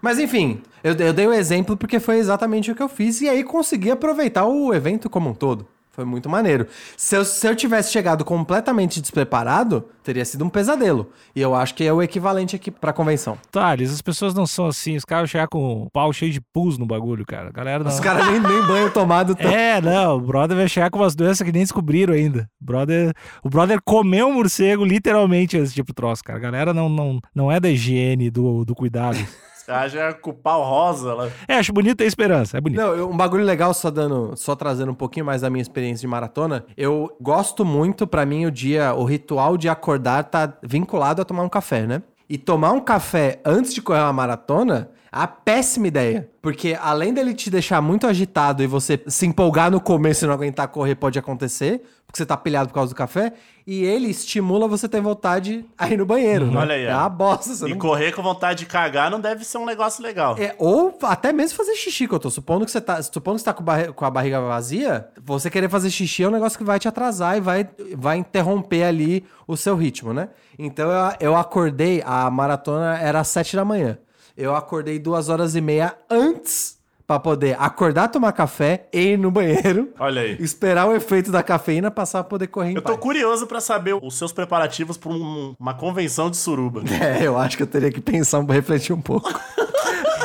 Mas 0.00 0.18
enfim, 0.18 0.62
eu, 0.84 0.94
eu 0.94 1.12
dei 1.12 1.26
o 1.26 1.32
exemplo 1.32 1.76
porque 1.76 1.98
foi 1.98 2.18
exatamente 2.18 2.70
o 2.70 2.74
que 2.74 2.82
eu 2.82 2.88
fiz 2.88 3.20
e 3.20 3.28
aí 3.28 3.42
consegui 3.42 3.90
aproveitar 3.90 4.46
o 4.46 4.72
evento 4.72 5.10
como 5.10 5.30
um 5.30 5.34
todo. 5.34 5.66
Foi 5.98 6.04
muito 6.04 6.28
maneiro. 6.28 6.68
Se 6.96 7.16
eu, 7.16 7.24
se 7.24 7.44
eu 7.44 7.56
tivesse 7.56 7.90
chegado 7.90 8.24
completamente 8.24 9.00
despreparado, 9.00 9.84
teria 10.04 10.24
sido 10.24 10.44
um 10.44 10.48
pesadelo. 10.48 11.10
E 11.34 11.40
eu 11.40 11.56
acho 11.56 11.74
que 11.74 11.82
é 11.82 11.92
o 11.92 12.00
equivalente 12.00 12.54
aqui 12.54 12.70
pra 12.70 12.92
convenção. 12.92 13.36
Thales, 13.50 13.92
as 13.92 14.00
pessoas 14.00 14.32
não 14.32 14.46
são 14.46 14.66
assim. 14.66 14.94
Os 14.94 15.04
caras 15.04 15.28
chegam 15.28 15.48
com 15.50 15.82
o 15.82 15.90
pau 15.90 16.12
cheio 16.12 16.30
de 16.30 16.40
pus 16.40 16.78
no 16.78 16.86
bagulho, 16.86 17.26
cara. 17.26 17.48
A 17.48 17.50
galera 17.50 17.82
não. 17.82 17.90
Os 17.90 17.98
caras 17.98 18.24
nem, 18.30 18.38
nem 18.38 18.64
banho 18.64 18.92
tomado 18.92 19.34
tão. 19.34 19.50
É, 19.50 19.80
não, 19.80 20.18
o 20.18 20.20
brother 20.20 20.56
vai 20.56 20.68
chegar 20.68 20.88
com 20.88 21.00
umas 21.00 21.16
doenças 21.16 21.44
que 21.44 21.50
nem 21.50 21.62
descobriram 21.62 22.14
ainda. 22.14 22.48
O 22.62 22.64
brother, 22.64 23.12
o 23.42 23.50
brother 23.50 23.80
comeu 23.84 24.28
um 24.28 24.34
morcego 24.34 24.84
literalmente 24.84 25.58
antes 25.58 25.74
de 25.74 25.80
ir 25.80 25.84
pro 25.84 25.92
troço, 25.92 26.22
cara. 26.22 26.38
A 26.38 26.42
galera 26.42 26.72
não, 26.72 26.88
não, 26.88 27.18
não 27.34 27.50
é 27.50 27.58
da 27.58 27.68
higiene, 27.68 28.30
do, 28.30 28.64
do 28.64 28.72
cuidado. 28.72 29.18
Já 29.88 30.04
é 30.08 30.12
com 30.12 30.30
o 30.30 30.34
pau 30.34 30.62
rosa 30.62 31.14
lá. 31.14 31.28
É, 31.46 31.54
acho 31.56 31.72
bonito 31.72 31.96
ter 31.98 32.04
esperança, 32.06 32.56
é 32.58 32.60
bonito. 32.60 32.78
Não, 32.80 32.94
eu- 32.94 33.10
um 33.10 33.16
bagulho 33.16 33.44
legal, 33.44 33.72
só 33.74 33.90
dando, 33.90 34.32
só 34.36 34.54
trazendo 34.56 34.90
um 34.92 34.94
pouquinho 34.94 35.26
mais 35.26 35.42
da 35.42 35.50
minha 35.50 35.62
experiência 35.62 36.00
de 36.00 36.06
maratona. 36.06 36.64
Eu 36.76 37.14
gosto 37.20 37.64
muito, 37.64 38.06
pra 38.06 38.24
mim, 38.24 38.46
o 38.46 38.50
dia, 38.50 38.94
o 38.94 39.04
ritual 39.04 39.56
de 39.56 39.68
acordar 39.68 40.24
tá 40.24 40.52
vinculado 40.62 41.20
a 41.22 41.24
tomar 41.24 41.42
um 41.42 41.48
café, 41.48 41.86
né? 41.86 42.02
E 42.28 42.36
tomar 42.36 42.72
um 42.72 42.80
café 42.80 43.40
antes 43.44 43.72
de 43.74 43.80
correr 43.80 44.00
uma 44.00 44.12
maratona 44.12 44.90
a 45.10 45.26
péssima 45.26 45.86
ideia. 45.88 46.28
Porque 46.42 46.76
além 46.80 47.12
dele 47.12 47.34
te 47.34 47.50
deixar 47.50 47.80
muito 47.80 48.06
agitado 48.06 48.62
e 48.62 48.66
você 48.66 49.00
se 49.06 49.26
empolgar 49.26 49.70
no 49.70 49.80
começo 49.80 50.24
e 50.24 50.26
não 50.28 50.34
aguentar 50.34 50.68
correr, 50.68 50.94
pode 50.94 51.18
acontecer, 51.18 51.82
porque 52.06 52.16
você 52.18 52.24
tá 52.26 52.36
pilhado 52.36 52.68
por 52.70 52.74
causa 52.74 52.92
do 52.92 52.96
café, 52.96 53.34
e 53.66 53.84
ele 53.84 54.08
estimula 54.08 54.66
você 54.66 54.88
ter 54.88 54.98
vontade 55.00 55.62
a 55.76 55.90
ir 55.90 55.98
no 55.98 56.06
banheiro. 56.06 56.46
né? 56.50 56.58
Olha 56.58 56.74
aí, 56.74 56.84
É 56.84 56.94
uma 56.94 57.08
bosta. 57.10 57.66
E 57.68 57.70
não 57.70 57.78
correr 57.78 58.12
com 58.12 58.22
vontade 58.22 58.60
de 58.60 58.66
cagar 58.66 59.10
não 59.10 59.20
deve 59.20 59.44
ser 59.44 59.58
um 59.58 59.66
negócio 59.66 60.02
legal. 60.02 60.36
é, 60.38 60.54
ou 60.58 60.96
até 61.02 61.32
mesmo 61.34 61.56
fazer 61.58 61.74
xixi, 61.74 62.08
que 62.08 62.14
eu 62.14 62.18
tô 62.18 62.30
supondo 62.30 62.64
que 62.64 62.70
você 62.70 62.80
tá. 62.80 63.02
Supondo 63.02 63.36
que 63.36 63.40
você 63.40 63.44
tá 63.44 63.52
com, 63.52 63.62
barri- 63.62 63.92
com 63.92 64.04
a 64.06 64.10
barriga 64.10 64.40
vazia, 64.40 65.08
você 65.22 65.50
querer 65.50 65.68
fazer 65.68 65.90
xixi 65.90 66.22
é 66.22 66.28
um 66.28 66.32
negócio 66.32 66.56
que 66.56 66.64
vai 66.64 66.78
te 66.78 66.88
atrasar 66.88 67.36
e 67.36 67.40
vai, 67.40 67.68
vai 67.94 68.16
interromper 68.16 68.84
ali 68.84 69.22
o 69.46 69.54
seu 69.54 69.76
ritmo, 69.76 70.14
né? 70.14 70.30
Então 70.58 70.90
eu, 70.90 71.12
eu 71.20 71.36
acordei, 71.36 72.02
a 72.06 72.30
maratona 72.30 72.98
era 72.98 73.20
às 73.20 73.28
7 73.28 73.54
da 73.54 73.64
manhã. 73.66 73.98
Eu 74.40 74.54
acordei 74.54 75.00
duas 75.00 75.28
horas 75.28 75.56
e 75.56 75.60
meia 75.60 75.96
antes 76.08 76.78
pra 77.04 77.18
poder 77.18 77.56
acordar, 77.58 78.06
tomar 78.08 78.30
café 78.32 78.86
e 78.92 79.00
ir 79.12 79.18
no 79.18 79.30
banheiro. 79.32 79.88
Olha 79.98 80.22
aí. 80.22 80.36
Esperar 80.38 80.86
o 80.86 80.94
efeito 80.94 81.32
da 81.32 81.42
cafeína 81.42 81.90
passar 81.90 82.22
pra 82.22 82.30
poder 82.30 82.46
correr 82.46 82.70
em 82.70 82.74
Eu 82.76 82.82
tô 82.82 82.92
paz. 82.92 83.00
curioso 83.00 83.46
pra 83.48 83.60
saber 83.60 83.94
os 84.00 84.16
seus 84.16 84.30
preparativos 84.30 84.96
pra 84.96 85.10
um- 85.10 85.54
uma 85.58 85.74
convenção 85.74 86.30
de 86.30 86.36
suruba. 86.36 86.82
É, 87.02 87.26
eu 87.26 87.36
acho 87.36 87.56
que 87.56 87.62
eu 87.62 87.66
teria 87.66 87.90
que 87.90 88.00
pensar, 88.00 88.40
refletir 88.44 88.92
um 88.92 89.00
pouco. 89.00 89.28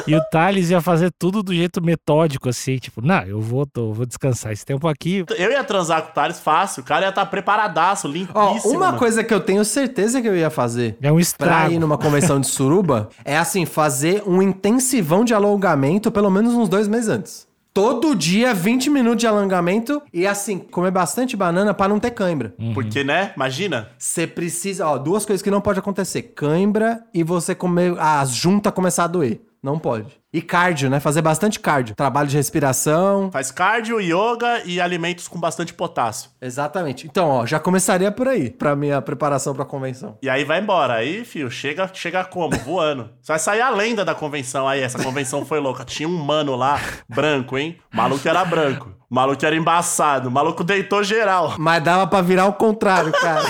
E 0.06 0.16
o 0.16 0.22
Thales 0.30 0.70
ia 0.70 0.82
fazer 0.82 1.12
tudo 1.18 1.42
do 1.42 1.54
jeito 1.54 1.82
metódico, 1.82 2.50
assim, 2.50 2.78
tipo, 2.78 3.02
não, 3.02 3.22
eu 3.24 3.40
vou, 3.40 3.66
tô- 3.66 3.94
vou 3.94 4.06
descansar 4.06 4.52
esse 4.52 4.66
tempo 4.66 4.88
aqui. 4.88 5.24
Eu 5.38 5.52
ia 5.52 5.64
transar 5.64 6.02
com 6.02 6.10
o 6.10 6.14
Thales 6.14 6.40
fácil, 6.40 6.82
o 6.84 6.86
cara 6.86 7.06
ia 7.06 7.10
estar 7.10 7.26
preparadaço, 7.28 8.08
Ó, 8.08 8.12
limpíssimo. 8.12 8.74
uma 8.74 8.88
mano. 8.88 8.98
coisa 8.98 9.24
que 9.24 9.34
eu 9.34 9.40
tenho 9.40 9.64
certeza 9.64 10.22
que 10.22 10.28
eu 10.28 10.36
ia 10.36 10.50
fazer 10.50 10.98
É 11.02 11.12
um 11.12 11.20
pra 11.38 11.70
ir 11.70 11.80
numa 11.80 11.98
convenção 11.98 12.40
de 12.40 12.48
suruba 12.48 13.08
é 13.24 13.38
assim, 13.38 13.66
fazer 13.66 14.22
um 14.28 14.42
intensivão 14.42 15.24
de 15.24 15.34
alongamento 15.34 16.12
pelo 16.12 16.30
menos 16.30 16.54
uns 16.54 16.68
dois 16.68 16.88
meses 16.88 17.08
antes. 17.08 17.48
Todo 17.74 18.14
dia, 18.14 18.54
20 18.54 18.90
minutos 18.92 19.22
de 19.22 19.26
alongamento 19.28 20.00
e 20.14 20.28
assim, 20.28 20.60
comer 20.60 20.92
bastante 20.92 21.36
banana 21.36 21.74
pra 21.74 21.88
não 21.88 22.00
ter 22.00 22.12
cãibra. 22.12 22.54
Porque, 22.76 23.04
né? 23.04 23.32
Imagina. 23.36 23.90
Você 23.98 24.28
precisa, 24.28 24.86
ó, 24.86 24.96
duas 24.98 25.26
coisas 25.26 25.42
que 25.42 25.50
não 25.50 25.60
pode 25.60 25.80
acontecer: 25.80 26.22
cãibra 26.36 27.04
e 27.12 27.24
você 27.24 27.56
comer, 27.56 27.96
as 27.98 28.30
juntas 28.32 28.72
começar 28.74 29.06
a 29.06 29.08
doer. 29.08 29.42
Não 29.64 29.80
pode. 29.80 30.08
E 30.34 30.42
cardio, 30.42 30.90
né? 30.90 31.00
Fazer 31.00 31.22
bastante 31.22 31.58
cardio. 31.58 31.96
Trabalho 31.96 32.28
de 32.28 32.36
respiração. 32.36 33.32
Faz 33.32 33.50
cardio, 33.50 34.02
yoga 34.02 34.62
e 34.66 34.82
alimentos 34.82 35.30
com 35.30 35.40
bastante 35.40 35.74
potássio. 35.74 36.32
Exatamente. 36.42 37.08
Então, 37.08 37.30
ó, 37.30 37.46
já 37.46 37.62
começaria 37.62 38.12
por 38.12 38.28
aí, 38.28 38.50
pra 38.50 38.76
minha 38.76 39.02
preparação 39.02 39.54
pra 39.54 39.64
convenção. 39.64 40.18
E 40.22 40.30
aí 40.30 40.44
vai 40.44 40.60
embora. 40.60 40.96
Aí, 40.96 41.24
filho, 41.24 41.50
chega, 41.50 41.90
chega 41.94 42.26
como? 42.26 42.58
Voando. 42.58 43.10
Você 43.22 43.32
vai 43.32 43.40
sair 43.40 43.62
a 43.62 43.70
lenda 43.70 44.04
da 44.04 44.14
convenção. 44.14 44.68
Aí, 44.68 44.82
essa 44.82 45.02
convenção 45.02 45.46
foi 45.46 45.62
louca. 45.62 45.86
Tinha 45.86 46.10
um 46.10 46.18
mano 46.18 46.58
lá, 46.58 46.78
branco, 47.08 47.58
hein? 47.58 47.78
O 47.94 47.96
maluco 47.96 48.28
era 48.28 48.44
branco. 48.44 48.94
O 49.10 49.16
maluco 49.16 49.46
era 49.46 49.56
embaçado. 49.56 50.28
O 50.28 50.32
maluco 50.32 50.62
deitou 50.62 51.04
geral. 51.06 51.54
Mas 51.58 51.82
dava 51.82 52.06
pra 52.06 52.22
virar 52.22 52.44
ao 52.44 52.54
contrário, 52.54 53.14
cara. 53.14 53.46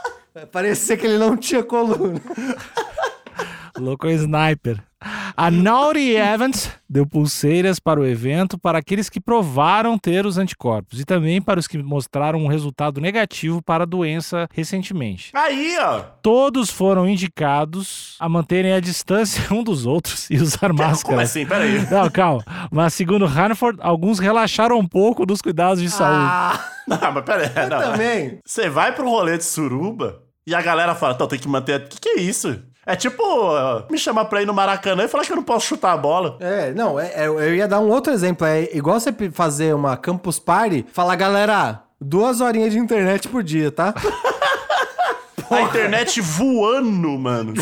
Parecia 0.50 0.96
que 0.96 1.06
ele 1.06 1.18
não 1.18 1.36
tinha 1.36 1.62
coluna. 1.62 2.20
Louco 3.78 4.06
é 4.06 4.12
sniper. 4.14 4.82
A 5.36 5.48
Naughty 5.48 6.16
Evans 6.16 6.68
deu 6.90 7.06
pulseiras 7.06 7.78
para 7.78 8.00
o 8.00 8.04
evento 8.04 8.58
para 8.58 8.78
aqueles 8.78 9.08
que 9.08 9.20
provaram 9.20 9.96
ter 9.96 10.26
os 10.26 10.36
anticorpos 10.38 10.98
e 10.98 11.04
também 11.04 11.40
para 11.40 11.60
os 11.60 11.68
que 11.68 11.78
mostraram 11.78 12.40
um 12.40 12.48
resultado 12.48 13.00
negativo 13.00 13.62
para 13.62 13.84
a 13.84 13.86
doença 13.86 14.48
recentemente. 14.52 15.30
Aí, 15.34 15.76
ó. 15.80 16.00
Todos 16.20 16.70
foram 16.70 17.08
indicados 17.08 18.16
a 18.18 18.28
manterem 18.28 18.72
a 18.72 18.80
distância 18.80 19.40
um 19.54 19.62
dos 19.62 19.86
outros 19.86 20.28
e 20.30 20.36
usar 20.36 20.72
máscara. 20.72 21.02
Como 21.14 21.20
assim? 21.20 21.46
Peraí. 21.46 21.86
Não, 21.88 22.10
calma. 22.10 22.42
Mas 22.70 22.94
segundo 22.94 23.24
Hanford, 23.24 23.78
alguns 23.80 24.18
relaxaram 24.18 24.76
um 24.78 24.86
pouco 24.86 25.24
dos 25.24 25.40
cuidados 25.40 25.80
de 25.80 25.88
saúde. 25.90 26.26
Ah, 26.28 26.64
Não, 26.88 27.12
mas 27.12 27.24
peraí. 27.24 27.50
eu 27.54 27.68
Não. 27.68 27.80
também. 27.92 28.38
Você 28.44 28.68
vai 28.68 28.92
pro 28.92 29.08
rolê 29.08 29.38
de 29.38 29.44
suruba 29.44 30.22
e 30.46 30.54
a 30.54 30.62
galera 30.62 30.94
fala, 30.94 31.14
então 31.14 31.28
tem 31.28 31.38
que 31.38 31.46
manter. 31.46 31.82
O 31.82 31.88
que, 31.88 32.00
que 32.00 32.08
é 32.08 32.20
isso? 32.20 32.60
É 32.88 32.96
tipo 32.96 33.22
me 33.90 33.98
chamar 33.98 34.24
pra 34.24 34.40
ir 34.40 34.46
no 34.46 34.54
Maracanã 34.54 35.04
e 35.04 35.08
falar 35.08 35.22
que 35.24 35.30
eu 35.30 35.36
não 35.36 35.42
posso 35.42 35.66
chutar 35.66 35.92
a 35.92 35.96
bola. 35.98 36.38
É, 36.40 36.72
não, 36.72 36.98
é- 36.98 37.12
é- 37.14 37.26
eu 37.28 37.54
ia 37.54 37.68
dar 37.68 37.80
um 37.80 37.90
outro 37.90 38.10
exemplo. 38.12 38.46
É 38.46 38.62
igual 38.72 38.98
você 38.98 39.12
fazer 39.30 39.74
uma 39.74 39.94
campus 39.94 40.38
party, 40.38 40.86
falar, 40.90 41.14
galera, 41.16 41.82
duas 42.00 42.40
horinhas 42.40 42.72
de 42.72 42.78
internet 42.78 43.28
por 43.28 43.42
dia, 43.42 43.70
tá? 43.70 43.92
A 45.50 45.62
internet 45.62 46.20
voando, 46.20 47.10
mano. 47.18 47.54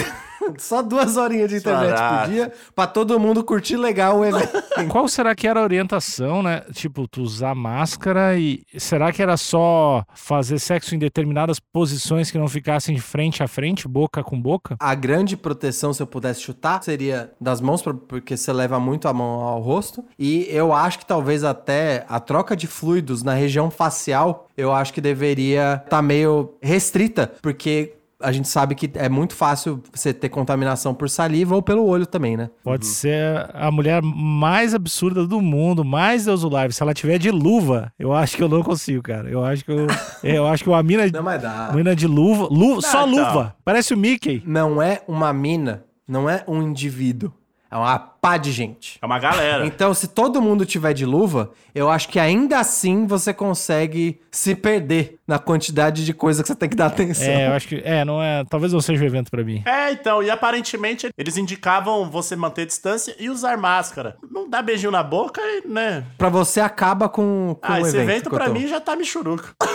Só 0.58 0.82
duas 0.82 1.16
horinhas 1.16 1.50
de 1.50 1.56
internet 1.56 1.94
Caraca. 1.94 2.24
por 2.24 2.32
dia 2.32 2.52
pra 2.74 2.86
todo 2.86 3.18
mundo 3.18 3.42
curtir 3.44 3.76
legal 3.76 4.18
o 4.18 4.24
evento. 4.24 4.62
Qual 4.88 5.08
será 5.08 5.34
que 5.34 5.46
era 5.46 5.60
a 5.60 5.62
orientação, 5.62 6.42
né? 6.42 6.62
Tipo, 6.72 7.06
tu 7.08 7.22
usar 7.22 7.54
máscara 7.54 8.38
e 8.38 8.62
será 8.78 9.12
que 9.12 9.22
era 9.22 9.36
só 9.36 10.04
fazer 10.14 10.58
sexo 10.58 10.94
em 10.94 10.98
determinadas 10.98 11.58
posições 11.58 12.30
que 12.30 12.38
não 12.38 12.48
ficassem 12.48 12.94
de 12.94 13.00
frente 13.00 13.42
a 13.42 13.48
frente, 13.48 13.88
boca 13.88 14.22
com 14.22 14.40
boca? 14.40 14.76
A 14.80 14.94
grande 14.94 15.36
proteção, 15.36 15.92
se 15.92 16.02
eu 16.02 16.06
pudesse 16.06 16.40
chutar, 16.40 16.82
seria 16.82 17.32
das 17.40 17.60
mãos, 17.60 17.82
porque 18.08 18.36
você 18.36 18.52
leva 18.52 18.78
muito 18.78 19.08
a 19.08 19.12
mão 19.12 19.40
ao 19.40 19.60
rosto. 19.60 20.04
E 20.18 20.46
eu 20.50 20.72
acho 20.72 20.98
que 20.98 21.06
talvez 21.06 21.44
até 21.44 22.04
a 22.08 22.20
troca 22.20 22.56
de 22.56 22.66
fluidos 22.66 23.22
na 23.22 23.34
região 23.34 23.70
facial, 23.70 24.48
eu 24.56 24.72
acho 24.72 24.92
que 24.92 25.00
deveria 25.00 25.82
estar 25.84 26.02
meio 26.02 26.54
restrita, 26.62 27.32
porque 27.42 27.94
a 28.26 28.33
gente 28.33 28.49
sabe 28.49 28.75
que 28.75 28.90
é 28.95 29.09
muito 29.09 29.37
fácil 29.37 29.80
você 29.95 30.12
ter 30.12 30.28
contaminação 30.28 30.92
por 30.92 31.09
saliva 31.09 31.54
ou 31.54 31.62
pelo 31.62 31.87
olho 31.87 32.04
também, 32.04 32.37
né? 32.37 32.50
Pode 32.64 32.85
ser 32.85 33.49
a 33.54 33.71
mulher 33.71 34.02
mais 34.02 34.75
absurda 34.75 35.25
do 35.25 35.40
mundo, 35.40 35.85
mais 35.85 36.25
Deus 36.25 36.42
o 36.42 36.49
live. 36.49 36.75
Se 36.75 36.83
ela 36.83 36.92
tiver 36.92 37.18
de 37.18 37.30
luva, 37.30 37.92
eu 37.97 38.12
acho 38.12 38.37
que 38.37 38.42
eu 38.42 38.49
não 38.49 38.64
consigo, 38.64 39.00
cara. 39.00 39.30
Eu 39.30 39.45
acho 39.45 39.64
que 39.64 39.71
eu, 39.71 39.87
eu 40.25 40.45
acho 40.45 40.64
que 40.64 40.68
uma 40.68 40.83
mina, 40.83 41.06
Não, 41.06 41.23
mas 41.23 41.40
dá. 41.40 41.71
mina 41.73 41.95
de 41.95 42.09
luva, 42.09 42.49
luva 42.50 42.80
só 42.80 43.06
então. 43.06 43.11
luva. 43.28 43.54
Parece 43.64 43.95
o 43.95 43.97
Mickey. 43.97 44.42
Não 44.45 44.83
é 44.83 45.02
uma 45.06 45.33
mina, 45.33 45.85
não 46.09 46.28
é 46.28 46.42
um 46.49 46.61
indivíduo. 46.61 47.33
É 47.70 47.76
uma 47.76 47.99
pá 47.99 48.37
de 48.37 48.52
gente. 48.52 48.99
É 49.02 49.06
uma 49.06 49.18
galera. 49.18 49.66
Então, 49.66 49.92
se 49.92 50.06
todo 50.08 50.40
mundo 50.40 50.64
tiver 50.64 50.92
de 50.92 51.04
luva, 51.04 51.50
eu 51.75 51.90
acho 51.90 52.08
que 52.08 52.18
ainda 52.18 52.58
assim 52.61 53.06
você 53.06 53.35
consegue 53.35 54.20
se 54.30 54.54
perder 54.54 55.18
na 55.26 55.38
quantidade 55.38 56.04
de 56.04 56.14
coisa 56.14 56.42
que 56.42 56.49
você 56.49 56.54
tem 56.54 56.68
que 56.68 56.76
dar 56.76 56.87
atenção. 56.87 57.26
É, 57.26 57.49
eu 57.49 57.52
acho 57.52 57.66
que 57.66 57.82
é, 57.85 58.04
não 58.04 58.23
é, 58.23 58.44
talvez 58.49 58.73
não 58.73 58.80
seja 58.80 59.02
o 59.02 59.06
evento 59.06 59.30
pra 59.30 59.42
mim. 59.42 59.62
É, 59.66 59.90
então, 59.90 60.23
e 60.23 60.30
aparentemente 60.30 61.08
eles 61.18 61.37
indicavam 61.37 62.08
você 62.08 62.37
manter 62.37 62.66
distância 62.66 63.14
e 63.18 63.28
usar 63.28 63.56
máscara. 63.56 64.16
Não 64.30 64.49
dá 64.49 64.62
beijinho 64.62 64.92
na 64.92 65.02
boca, 65.02 65.40
e, 65.42 65.66
né? 65.66 66.04
Pra 66.16 66.28
você 66.28 66.61
acaba 66.61 67.08
com, 67.08 67.56
com 67.61 67.73
Ah, 67.73 67.75
o 67.75 67.78
esse 67.78 67.96
evento. 67.96 68.11
evento 68.11 68.30
pra 68.30 68.49
mim 68.49 68.68
já 68.68 68.80
tá 68.80 68.94
michuruco. 68.94 69.54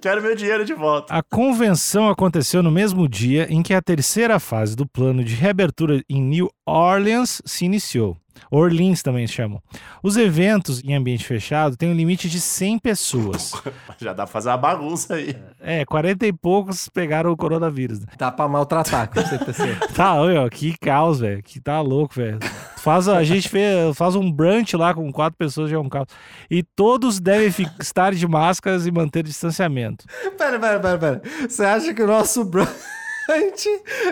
Quero 0.00 0.22
meu 0.22 0.36
dinheiro 0.36 0.64
de 0.64 0.72
volta. 0.74 1.12
A 1.14 1.22
convenção 1.22 2.08
aconteceu 2.08 2.62
no 2.62 2.70
mesmo 2.70 3.08
dia 3.08 3.46
em 3.50 3.62
que 3.62 3.74
a 3.74 3.82
terceira 3.82 4.38
fase 4.38 4.76
do 4.76 4.86
plano 4.86 5.24
de 5.24 5.34
reabertura 5.34 6.02
em 6.08 6.22
New 6.22 6.50
Orleans 6.66 7.42
se 7.44 7.64
iniciou. 7.64 8.16
Orleans 8.50 9.02
também 9.02 9.26
chamam. 9.26 9.60
Os 10.02 10.16
eventos 10.16 10.82
em 10.82 10.94
ambiente 10.94 11.24
fechado 11.26 11.76
têm 11.76 11.90
um 11.90 11.94
limite 11.94 12.28
de 12.30 12.40
100 12.40 12.78
pessoas. 12.78 13.52
Já 14.00 14.12
dá 14.12 14.24
pra 14.24 14.26
fazer 14.32 14.48
uma 14.48 14.56
bagunça 14.56 15.14
aí. 15.14 15.36
É, 15.60 15.84
40 15.84 16.26
e 16.26 16.32
poucos 16.32 16.88
pegaram 16.88 17.30
o 17.32 17.36
coronavírus. 17.36 18.00
né? 18.00 18.06
Dá 18.16 18.30
pra 18.32 18.48
maltratar 18.48 19.10
com 19.10 19.20
CTC. 19.20 19.76
Tá, 19.94 20.14
olha, 20.14 20.48
que 20.48 20.74
caos, 20.78 21.20
velho. 21.20 21.42
Que 21.42 21.60
tá 21.60 21.80
louco, 21.82 22.14
velho. 22.14 22.38
Faz, 22.80 23.08
a 23.08 23.22
gente 23.22 23.48
fez, 23.48 23.96
faz 23.96 24.14
um 24.16 24.30
brunch 24.32 24.76
lá 24.76 24.94
com 24.94 25.12
quatro 25.12 25.36
pessoas, 25.36 25.70
já 25.70 25.76
é 25.76 25.78
um 25.78 25.88
caos. 25.88 26.06
E 26.50 26.62
todos 26.62 27.20
devem 27.20 27.66
estar 27.80 28.14
de 28.14 28.26
máscaras 28.26 28.86
e 28.86 28.90
manter 28.90 29.22
distanciamento. 29.22 30.04
pera, 30.38 30.58
pera, 30.58 30.80
pera, 30.80 30.98
pera. 30.98 31.22
Você 31.48 31.64
acha 31.64 31.92
que 31.92 32.02
o 32.02 32.06
nosso 32.06 32.44
brunch 32.44 32.68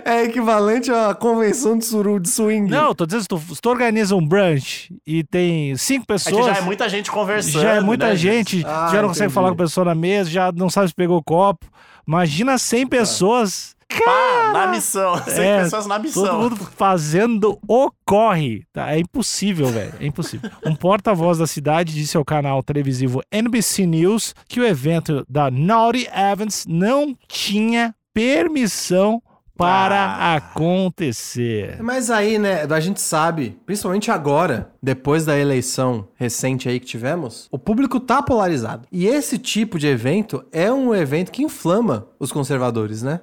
é 0.04 0.24
equivalente 0.24 0.90
à 0.92 1.14
convenção 1.14 1.76
de 1.78 1.84
suru 1.84 2.20
de 2.20 2.28
swing? 2.28 2.70
Não, 2.70 2.94
tô 2.94 3.04
dizendo, 3.06 3.22
se 3.22 3.28
tu, 3.28 3.38
se 3.54 3.60
tu 3.60 3.68
organiza 3.70 4.14
um 4.14 4.26
brunch 4.26 4.94
e 5.06 5.24
tem 5.24 5.76
cinco 5.76 6.02
É 6.02 6.16
que 6.18 6.24
pessoas. 6.24 6.46
já 6.46 6.56
é 6.56 6.60
muita 6.60 6.88
gente 6.88 7.10
conversando. 7.10 7.62
já 7.62 7.74
é 7.74 7.80
muita 7.80 8.08
né, 8.08 8.16
gente, 8.16 8.62
Ah, 8.66 8.88
já 8.92 9.00
não 9.02 9.08
consegue 9.08 9.24
entendi. 9.26 9.34
falar 9.34 9.48
com 9.48 9.54
a 9.54 9.64
pessoa 9.64 9.84
na 9.86 9.94
mesa, 9.94 10.30
já 10.30 10.52
não 10.52 10.70
sabe 10.70 10.88
se 10.88 10.94
pegou 10.94 11.16
o 11.18 11.22
copo. 11.22 11.66
Imagina 12.06 12.56
100 12.58 12.86
pessoas. 12.86 13.76
Pá, 14.04 14.50
na 14.52 14.66
missão. 14.68 15.16
100 15.24 15.44
É, 15.44 15.62
pessoas 15.64 15.86
na 15.86 15.98
missão. 15.98 16.24
Todo 16.24 16.38
mundo 16.38 16.56
fazendo 16.76 17.58
o 17.66 17.90
corre. 18.04 18.64
Tá? 18.72 18.92
É 18.94 18.98
impossível, 18.98 19.68
velho. 19.68 19.94
É 20.00 20.06
impossível. 20.06 20.50
Um 20.64 20.74
porta-voz 20.74 21.38
da 21.38 21.46
cidade 21.46 21.94
disse 21.94 22.16
ao 22.16 22.24
canal 22.24 22.62
televisivo 22.62 23.22
NBC 23.32 23.86
News 23.86 24.34
que 24.46 24.60
o 24.60 24.64
evento 24.66 25.24
da 25.28 25.50
Naughty 25.50 26.08
Evans 26.12 26.64
não 26.68 27.16
tinha 27.26 27.94
permissão 28.12 29.22
para 29.58 29.96
Ah. 30.18 30.36
acontecer. 30.36 31.76
Mas 31.82 32.10
aí, 32.10 32.38
né, 32.38 32.62
a 32.68 32.80
gente 32.80 33.00
sabe, 33.00 33.58
principalmente 33.66 34.10
agora, 34.10 34.70
depois 34.82 35.24
da 35.24 35.36
eleição 35.36 36.06
recente 36.14 36.68
aí 36.68 36.78
que 36.80 36.86
tivemos, 36.86 37.48
o 37.50 37.58
público 37.58 37.98
tá 38.00 38.22
polarizado. 38.22 38.86
E 38.92 39.06
esse 39.06 39.36
tipo 39.36 39.78
de 39.78 39.86
evento 39.88 40.44
é 40.52 40.70
um 40.72 40.94
evento 40.94 41.32
que 41.32 41.42
inflama 41.42 42.06
os 42.20 42.30
conservadores, 42.32 43.02
né? 43.02 43.20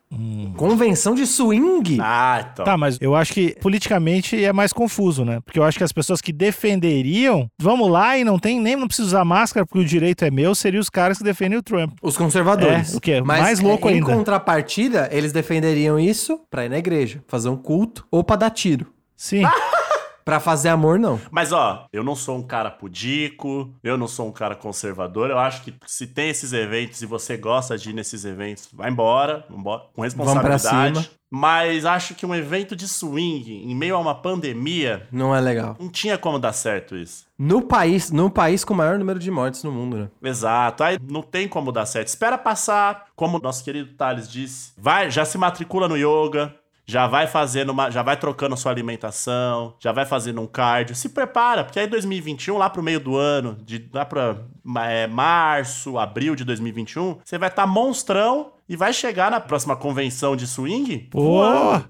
Convenção 0.57 1.15
de 1.15 1.25
swing. 1.25 1.97
Ah, 2.01 2.45
então. 2.51 2.65
Tá, 2.65 2.77
mas 2.77 2.97
eu 3.01 3.15
acho 3.15 3.33
que 3.33 3.55
politicamente 3.61 4.43
é 4.43 4.51
mais 4.53 4.71
confuso, 4.73 5.23
né? 5.23 5.39
Porque 5.45 5.57
eu 5.59 5.63
acho 5.63 5.77
que 5.77 5.83
as 5.83 5.91
pessoas 5.91 6.21
que 6.21 6.33
defenderiam, 6.33 7.47
vamos 7.59 7.89
lá 7.89 8.17
e 8.17 8.23
não 8.23 8.37
tem 8.37 8.59
nem 8.59 8.75
não 8.75 8.87
precisa 8.87 9.07
usar 9.07 9.25
máscara 9.25 9.65
porque 9.65 9.79
o 9.79 9.85
direito 9.85 10.23
é 10.25 10.31
meu, 10.31 10.53
seriam 10.53 10.81
os 10.81 10.89
caras 10.89 11.17
que 11.17 11.23
defendem 11.23 11.57
o 11.57 11.63
Trump. 11.63 11.93
Os 12.01 12.17
conservadores. 12.17 12.93
É, 12.93 12.97
o 12.97 13.01
quê? 13.01 13.21
Mas 13.25 13.41
Mais 13.41 13.59
louco 13.59 13.87
é, 13.87 13.91
em 13.91 13.95
ainda. 13.95 14.05
contrapartida, 14.13 15.07
eles 15.11 15.31
defenderiam 15.31 15.97
isso 15.99 16.24
pra 16.49 16.65
ir 16.65 16.69
na 16.69 16.77
igreja, 16.77 17.23
fazer 17.27 17.49
um 17.49 17.57
culto 17.57 18.05
ou 18.09 18.23
pra 18.23 18.35
dar 18.35 18.49
tiro. 18.49 18.87
Sim. 19.15 19.43
Pra 20.25 20.39
fazer 20.39 20.69
amor, 20.69 20.97
não. 20.97 21.21
Mas 21.29 21.51
ó, 21.51 21.85
eu 21.93 22.03
não 22.03 22.15
sou 22.15 22.35
um 22.37 22.41
cara 22.41 22.71
pudico, 22.71 23.71
eu 23.83 23.95
não 23.95 24.07
sou 24.07 24.27
um 24.27 24.31
cara 24.31 24.55
conservador. 24.55 25.29
Eu 25.29 25.37
acho 25.37 25.61
que 25.61 25.71
se 25.85 26.07
tem 26.07 26.29
esses 26.29 26.51
eventos 26.51 26.99
e 27.03 27.05
você 27.05 27.37
gosta 27.37 27.77
de 27.77 27.91
ir 27.91 27.93
nesses 27.93 28.25
eventos, 28.25 28.67
vai 28.73 28.89
embora, 28.89 29.45
vambora, 29.47 29.83
com 29.93 30.01
responsabilidade. 30.01 30.99
cima. 30.99 31.05
Mas 31.29 31.85
acho 31.85 32.15
que 32.15 32.25
um 32.25 32.33
evento 32.33 32.75
de 32.75 32.87
swing 32.87 33.51
em 33.69 33.75
meio 33.75 33.95
a 33.95 33.99
uma 33.99 34.15
pandemia 34.15 35.07
Não 35.11 35.35
é 35.35 35.41
legal. 35.41 35.75
não 35.79 35.89
tinha 35.89 36.17
como 36.17 36.39
dar 36.39 36.53
certo 36.53 36.95
isso. 36.95 37.25
No 37.37 37.61
país, 37.61 38.09
no 38.09 38.29
país 38.29 38.63
com 38.63 38.73
o 38.73 38.77
maior 38.77 38.97
número 38.97 39.19
de 39.19 39.29
mortes 39.29 39.63
no 39.63 39.71
mundo, 39.71 39.97
né? 39.97 40.09
Exato, 40.23 40.83
aí 40.83 40.97
não 41.07 41.21
tem 41.21 41.47
como 41.47 41.71
dar 41.71 41.85
certo. 41.85 42.07
Espera 42.07 42.37
passar, 42.37 43.07
como 43.15 43.39
nosso 43.39 43.63
querido 43.63 43.93
Thales 43.95 44.29
disse. 44.29 44.71
Vai, 44.77 45.11
já 45.11 45.25
se 45.25 45.37
matricula 45.37 45.87
no 45.89 45.97
yoga, 45.97 46.55
já 46.85 47.07
vai 47.07 47.27
fazendo 47.27 47.71
uma, 47.71 47.89
já 47.89 48.03
vai 48.03 48.15
trocando 48.15 48.55
sua 48.55 48.71
alimentação, 48.71 49.73
já 49.79 49.91
vai 49.91 50.05
fazendo 50.05 50.41
um 50.41 50.47
cardio. 50.47 50.95
Se 50.95 51.09
prepara, 51.09 51.63
porque 51.63 51.79
aí 51.79 51.87
2021, 51.87 52.57
lá 52.57 52.69
pro 52.69 52.83
meio 52.83 52.99
do 52.99 53.15
ano, 53.15 53.57
de 53.65 53.89
lá 53.91 54.05
pra 54.05 54.37
é, 54.87 55.07
março, 55.07 55.97
abril 55.97 56.35
de 56.35 56.43
2021, 56.43 57.17
você 57.23 57.37
vai 57.37 57.49
estar 57.49 57.65
monstrão 57.65 58.51
e 58.69 58.75
vai 58.75 58.93
chegar 58.93 59.31
na 59.31 59.39
próxima 59.39 59.75
convenção 59.75 60.35
de 60.35 60.47
swing. 60.47 61.09
Pô, 61.11 61.21
voando. 61.21 61.85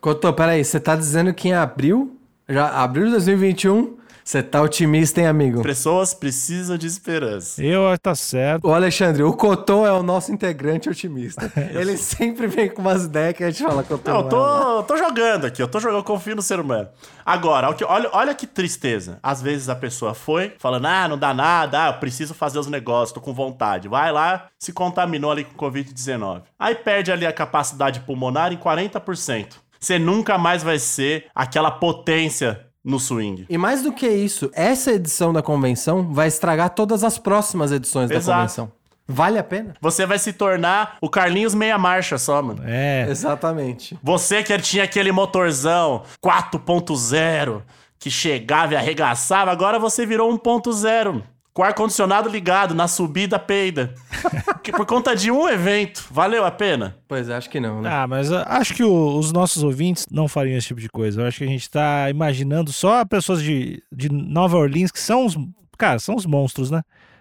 Cotô, 0.00 0.32
peraí, 0.32 0.64
você 0.64 0.80
tá 0.80 0.96
dizendo 0.96 1.34
que 1.34 1.48
em 1.48 1.54
abril, 1.54 2.18
já 2.48 2.82
abril 2.82 3.06
de 3.06 3.12
2021, 3.12 3.99
você 4.30 4.44
tá 4.44 4.62
otimista, 4.62 5.20
hein, 5.20 5.26
amigo? 5.26 5.60
Pessoas 5.60 6.14
precisam 6.14 6.78
de 6.78 6.86
esperança. 6.86 7.60
eu 7.64 7.88
acho 7.88 7.96
que 7.96 8.02
tá 8.02 8.14
certo. 8.14 8.64
Ô, 8.68 8.72
Alexandre, 8.72 9.24
o 9.24 9.32
Cotô 9.32 9.84
é 9.84 9.90
o 9.90 10.04
nosso 10.04 10.30
integrante 10.30 10.88
otimista. 10.88 11.52
Ele 11.74 11.96
sempre 11.96 12.46
vem 12.46 12.68
com 12.68 12.80
umas 12.80 13.06
ideias 13.06 13.34
que 13.34 13.42
a 13.42 13.50
gente 13.50 13.64
fala, 13.64 13.82
Cotô. 13.82 14.08
Não, 14.08 14.20
eu 14.20 14.26
é. 14.26 14.28
tô, 14.28 14.82
tô 14.84 14.96
jogando 14.96 15.46
aqui, 15.46 15.60
eu 15.60 15.66
tô 15.66 15.80
jogando, 15.80 15.98
eu 15.98 16.04
confio 16.04 16.36
no 16.36 16.42
ser 16.42 16.60
humano. 16.60 16.88
Agora, 17.26 17.70
olha, 17.70 17.86
olha, 17.88 18.10
olha 18.12 18.32
que 18.32 18.46
tristeza. 18.46 19.18
Às 19.20 19.42
vezes 19.42 19.68
a 19.68 19.74
pessoa 19.74 20.14
foi 20.14 20.54
falando, 20.60 20.86
ah, 20.86 21.08
não 21.08 21.18
dá 21.18 21.34
nada, 21.34 21.86
ah, 21.86 21.88
eu 21.88 21.94
preciso 21.94 22.32
fazer 22.32 22.60
os 22.60 22.68
negócios, 22.68 23.10
tô 23.10 23.20
com 23.20 23.34
vontade. 23.34 23.88
Vai 23.88 24.12
lá, 24.12 24.46
se 24.60 24.72
contaminou 24.72 25.32
ali 25.32 25.42
com 25.42 25.58
Covid-19. 25.58 26.42
Aí 26.56 26.76
perde 26.76 27.10
ali 27.10 27.26
a 27.26 27.32
capacidade 27.32 27.98
pulmonar 27.98 28.52
em 28.52 28.56
40%. 28.56 29.54
Você 29.80 29.98
nunca 29.98 30.38
mais 30.38 30.62
vai 30.62 30.78
ser 30.78 31.26
aquela 31.34 31.72
potência 31.72 32.69
no 32.84 32.98
swing. 32.98 33.46
E 33.48 33.58
mais 33.58 33.82
do 33.82 33.92
que 33.92 34.08
isso, 34.08 34.50
essa 34.54 34.92
edição 34.92 35.32
da 35.32 35.42
convenção 35.42 36.12
vai 36.12 36.28
estragar 36.28 36.70
todas 36.70 37.04
as 37.04 37.18
próximas 37.18 37.72
edições 37.72 38.08
da 38.08 38.16
Exato. 38.16 38.38
convenção. 38.38 38.72
Vale 39.06 39.38
a 39.38 39.44
pena? 39.44 39.74
Você 39.80 40.06
vai 40.06 40.20
se 40.20 40.32
tornar 40.32 40.96
o 41.00 41.10
Carlinhos 41.10 41.52
meia 41.52 41.76
marcha 41.76 42.16
só, 42.16 42.40
mano. 42.40 42.62
É. 42.64 43.06
Exatamente. 43.10 43.98
Você 44.02 44.42
que 44.42 44.56
tinha 44.58 44.84
aquele 44.84 45.10
motorzão 45.10 46.04
4.0 46.24 47.62
que 47.98 48.08
chegava 48.08 48.74
e 48.74 48.76
arregaçava, 48.76 49.50
agora 49.50 49.78
você 49.80 50.06
virou 50.06 50.32
1.0. 50.32 51.22
Com 51.60 51.64
o 51.64 51.66
ar-condicionado 51.66 52.30
ligado, 52.30 52.74
na 52.74 52.88
subida 52.88 53.38
peida. 53.38 53.92
que 54.64 54.72
por 54.72 54.86
conta 54.86 55.14
de 55.14 55.30
um 55.30 55.46
evento, 55.46 56.06
valeu 56.10 56.42
a 56.46 56.50
pena? 56.50 56.96
Pois 57.06 57.28
é, 57.28 57.36
acho 57.36 57.50
que 57.50 57.60
não, 57.60 57.82
né? 57.82 57.90
Ah, 57.92 58.06
mas 58.06 58.32
ah, 58.32 58.46
acho 58.48 58.72
que 58.72 58.82
o- 58.82 59.18
os 59.18 59.30
nossos 59.30 59.62
ouvintes 59.62 60.06
não 60.10 60.26
fariam 60.26 60.56
esse 60.56 60.68
tipo 60.68 60.80
de 60.80 60.88
coisa. 60.88 61.20
Eu 61.20 61.26
acho 61.26 61.36
que 61.36 61.44
a 61.44 61.46
gente 61.48 61.68
tá 61.68 62.08
imaginando 62.08 62.72
só 62.72 63.04
pessoas 63.04 63.42
de, 63.42 63.82
de 63.92 64.10
Nova 64.10 64.56
Orleans, 64.56 64.90
que 64.90 64.98
são 64.98 65.26
os. 65.26 65.36
Cara, 65.76 65.98
são 65.98 66.14
os 66.16 66.24
monstros, 66.24 66.70
né? 66.70 66.80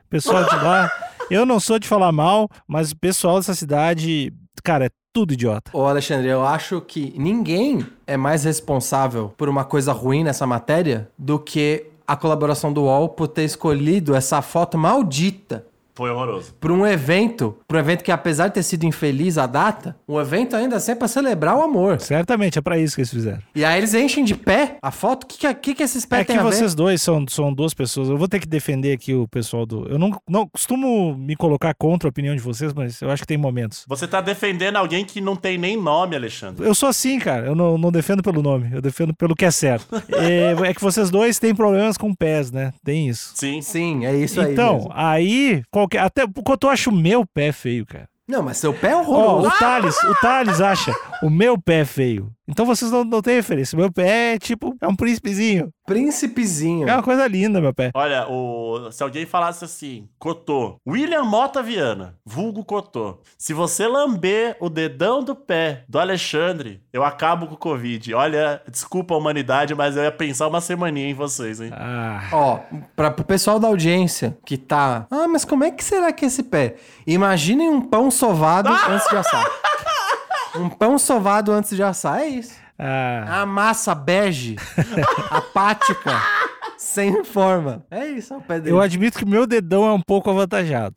Pessoal 0.09 0.45
de 0.45 0.55
lá. 0.55 0.89
Eu 1.29 1.45
não 1.45 1.59
sou 1.59 1.77
de 1.77 1.85
falar 1.85 2.13
mal, 2.13 2.49
mas 2.65 2.93
o 2.93 2.97
pessoal 2.97 3.35
dessa 3.39 3.53
cidade, 3.53 4.31
cara, 4.63 4.85
é 4.85 4.89
tudo 5.11 5.33
idiota. 5.33 5.69
Ô, 5.73 5.85
Alexandre, 5.85 6.29
eu 6.29 6.45
acho 6.45 6.79
que 6.79 7.13
ninguém 7.17 7.85
é 8.07 8.15
mais 8.15 8.45
responsável 8.45 9.33
por 9.37 9.49
uma 9.49 9.65
coisa 9.65 9.91
ruim 9.91 10.23
nessa 10.23 10.47
matéria 10.47 11.09
do 11.17 11.37
que 11.37 11.87
a 12.09 12.15
colaboração 12.15 12.73
do 12.73 12.85
UOL 12.85 13.09
por 13.09 13.27
ter 13.27 13.43
escolhido 13.43 14.15
essa 14.15 14.41
foto 14.41 14.79
maldita 14.79 15.67
Foi 15.99 16.09
horroroso. 16.09 16.53
para 16.61 16.71
um 16.71 16.87
evento, 16.87 17.57
para 17.67 17.75
um 17.75 17.79
evento 17.81 18.05
que 18.05 18.11
apesar 18.11 18.47
de 18.47 18.53
ter 18.53 18.63
sido 18.63 18.85
infeliz 18.85 19.37
a 19.37 19.45
data, 19.45 19.97
um 20.07 20.17
evento 20.17 20.55
ainda 20.55 20.77
assim 20.77 20.93
é 20.93 20.95
para 20.95 21.09
celebrar 21.09 21.57
o 21.57 21.61
amor. 21.61 21.99
Certamente 21.99 22.57
é 22.57 22.61
pra 22.61 22.77
isso 22.77 22.95
que 22.95 23.01
eles 23.01 23.09
fizeram. 23.11 23.39
E 23.53 23.65
aí 23.65 23.77
eles 23.77 23.93
enchem 23.93 24.23
de 24.23 24.33
pé 24.33 24.77
a 24.81 24.91
foto. 24.91 25.25
O 25.25 25.27
que, 25.27 25.37
que, 25.37 25.53
que, 25.55 25.75
que 25.75 25.83
esses 25.83 26.05
pés 26.05 26.21
É 26.21 26.23
têm 26.23 26.37
que 26.37 26.39
a 26.39 26.45
ver? 26.45 26.55
vocês 26.55 26.73
dois 26.73 27.01
são, 27.01 27.25
são 27.27 27.53
duas 27.53 27.73
pessoas. 27.73 28.07
Eu 28.07 28.17
vou 28.17 28.29
ter 28.29 28.39
que 28.39 28.47
defender 28.47 28.93
aqui 28.93 29.13
o 29.13 29.27
pessoal 29.27 29.65
do. 29.65 29.89
Eu 29.89 29.99
não, 29.99 30.17
não 30.25 30.47
costumo 30.47 31.13
me 31.17 31.35
colocar 31.35 31.73
contra 31.73 32.07
a 32.07 32.11
opinião 32.11 32.33
de 32.33 32.41
vocês, 32.41 32.73
mas 32.73 33.01
eu 33.01 33.11
acho 33.11 33.23
que 33.23 33.27
tem 33.27 33.37
momentos. 33.37 33.83
Você 33.85 34.07
tá 34.07 34.21
defendendo 34.21 34.77
alguém 34.77 35.03
que 35.03 35.19
não 35.19 35.35
tem 35.35 35.57
nem 35.57 35.75
nome, 35.75 36.15
Alexandre. 36.15 36.65
Eu 36.65 36.73
sou 36.73 36.87
assim, 36.87 37.19
cara. 37.19 37.45
Eu 37.45 37.55
não, 37.55 37.77
não 37.77 37.91
defendo 37.91 38.23
pelo 38.23 38.41
nome, 38.41 38.69
eu 38.71 38.81
defendo 38.81 39.13
pelo 39.13 39.35
que 39.35 39.43
é 39.43 39.51
certo. 39.51 40.01
é, 40.13 40.55
é 40.69 40.73
que 40.73 40.81
vocês 40.81 41.09
dois 41.09 41.39
têm 41.39 41.53
problemas 41.53 41.97
com 41.97 42.15
pés, 42.15 42.53
né? 42.53 42.71
Tem 42.85 43.09
isso. 43.09 43.33
Sim. 43.35 43.61
Sim, 43.61 44.05
é 44.05 44.15
isso 44.15 44.39
aí. 44.39 44.53
então, 44.53 44.75
mesmo. 44.75 44.91
aí, 44.93 45.61
qualquer, 45.89 45.99
até 45.99 46.25
quanto 46.43 46.67
eu 46.67 46.71
acho 46.71 46.89
o 46.89 46.95
meu 46.95 47.25
pé 47.25 47.51
feio, 47.51 47.85
cara. 47.85 48.07
Não, 48.27 48.43
mas 48.43 48.57
seu 48.57 48.71
pé 48.73 48.89
é 48.91 48.95
Ó, 48.95 48.99
horroroso. 48.99 49.47
o 49.47 49.51
Thales, 49.59 50.03
o 50.03 50.13
Thales 50.21 50.61
acha 50.61 50.93
o 51.23 51.29
meu 51.29 51.57
pé 51.59 51.83
feio. 51.83 52.31
Então 52.49 52.65
vocês 52.65 52.91
não, 52.91 53.03
não 53.03 53.21
têm 53.21 53.35
referência. 53.35 53.77
Meu 53.77 53.91
pé 53.91 54.33
é 54.33 54.39
tipo, 54.39 54.75
é 54.81 54.87
um 54.87 54.95
príncipezinho. 54.95 55.69
Príncipezinho. 55.85 56.87
É 56.89 56.93
uma 56.93 57.03
coisa 57.03 57.27
linda, 57.27 57.61
meu 57.61 57.73
pé. 57.73 57.91
Olha, 57.93 58.27
o, 58.27 58.91
se 58.91 59.03
alguém 59.03 59.25
falasse 59.25 59.63
assim, 59.63 60.07
Cotô, 60.17 60.77
William 60.87 61.23
Mota 61.23 61.61
Viana, 61.61 62.15
vulgo 62.25 62.63
Cotô, 62.63 63.19
se 63.37 63.53
você 63.53 63.87
lamber 63.87 64.57
o 64.59 64.69
dedão 64.69 65.23
do 65.23 65.35
pé 65.35 65.83
do 65.87 65.99
Alexandre, 65.99 66.81
eu 66.91 67.03
acabo 67.03 67.47
com 67.47 67.53
o 67.53 67.57
Covid. 67.57 68.13
Olha, 68.13 68.61
desculpa 68.69 69.13
a 69.13 69.17
humanidade, 69.17 69.75
mas 69.75 69.95
eu 69.95 70.03
ia 70.03 70.11
pensar 70.11 70.47
uma 70.47 70.61
semaninha 70.61 71.09
em 71.09 71.13
vocês, 71.13 71.61
hein? 71.61 71.71
Ah, 71.73 72.21
Ó, 72.31 72.59
pra, 72.95 73.11
pro 73.11 73.23
pessoal 73.23 73.59
da 73.59 73.67
audiência 73.67 74.37
que 74.45 74.57
tá. 74.57 75.05
Ah, 75.11 75.27
mas 75.27 75.45
como 75.45 75.63
é 75.63 75.71
que 75.71 75.83
será 75.83 76.11
que 76.11 76.25
é 76.25 76.27
esse 76.27 76.43
pé? 76.43 76.75
Imaginem 77.05 77.69
um 77.69 77.81
pão 77.81 78.09
sovado 78.09 78.69
antes 78.89 79.07
de 79.07 79.15
assar. 79.15 79.45
Um 80.55 80.69
pão 80.69 80.97
sovado 80.97 81.51
antes 81.51 81.75
de 81.75 81.83
assar, 81.83 82.19
é 82.21 82.27
isso. 82.27 82.53
ah. 82.77 83.41
A 83.41 83.45
massa 83.45 83.93
bege, 83.93 84.55
apática, 85.29 86.21
sem 86.77 87.23
forma. 87.23 87.85
É 87.91 88.07
isso, 88.07 88.33
é 88.33 88.37
o 88.37 88.41
pé 88.41 88.59
dele. 88.59 88.75
Eu 88.75 88.81
admito 88.81 89.17
que 89.19 89.25
meu 89.25 89.45
dedão 89.45 89.85
é 89.87 89.93
um 89.93 90.01
pouco 90.01 90.29
avantajado. 90.29 90.95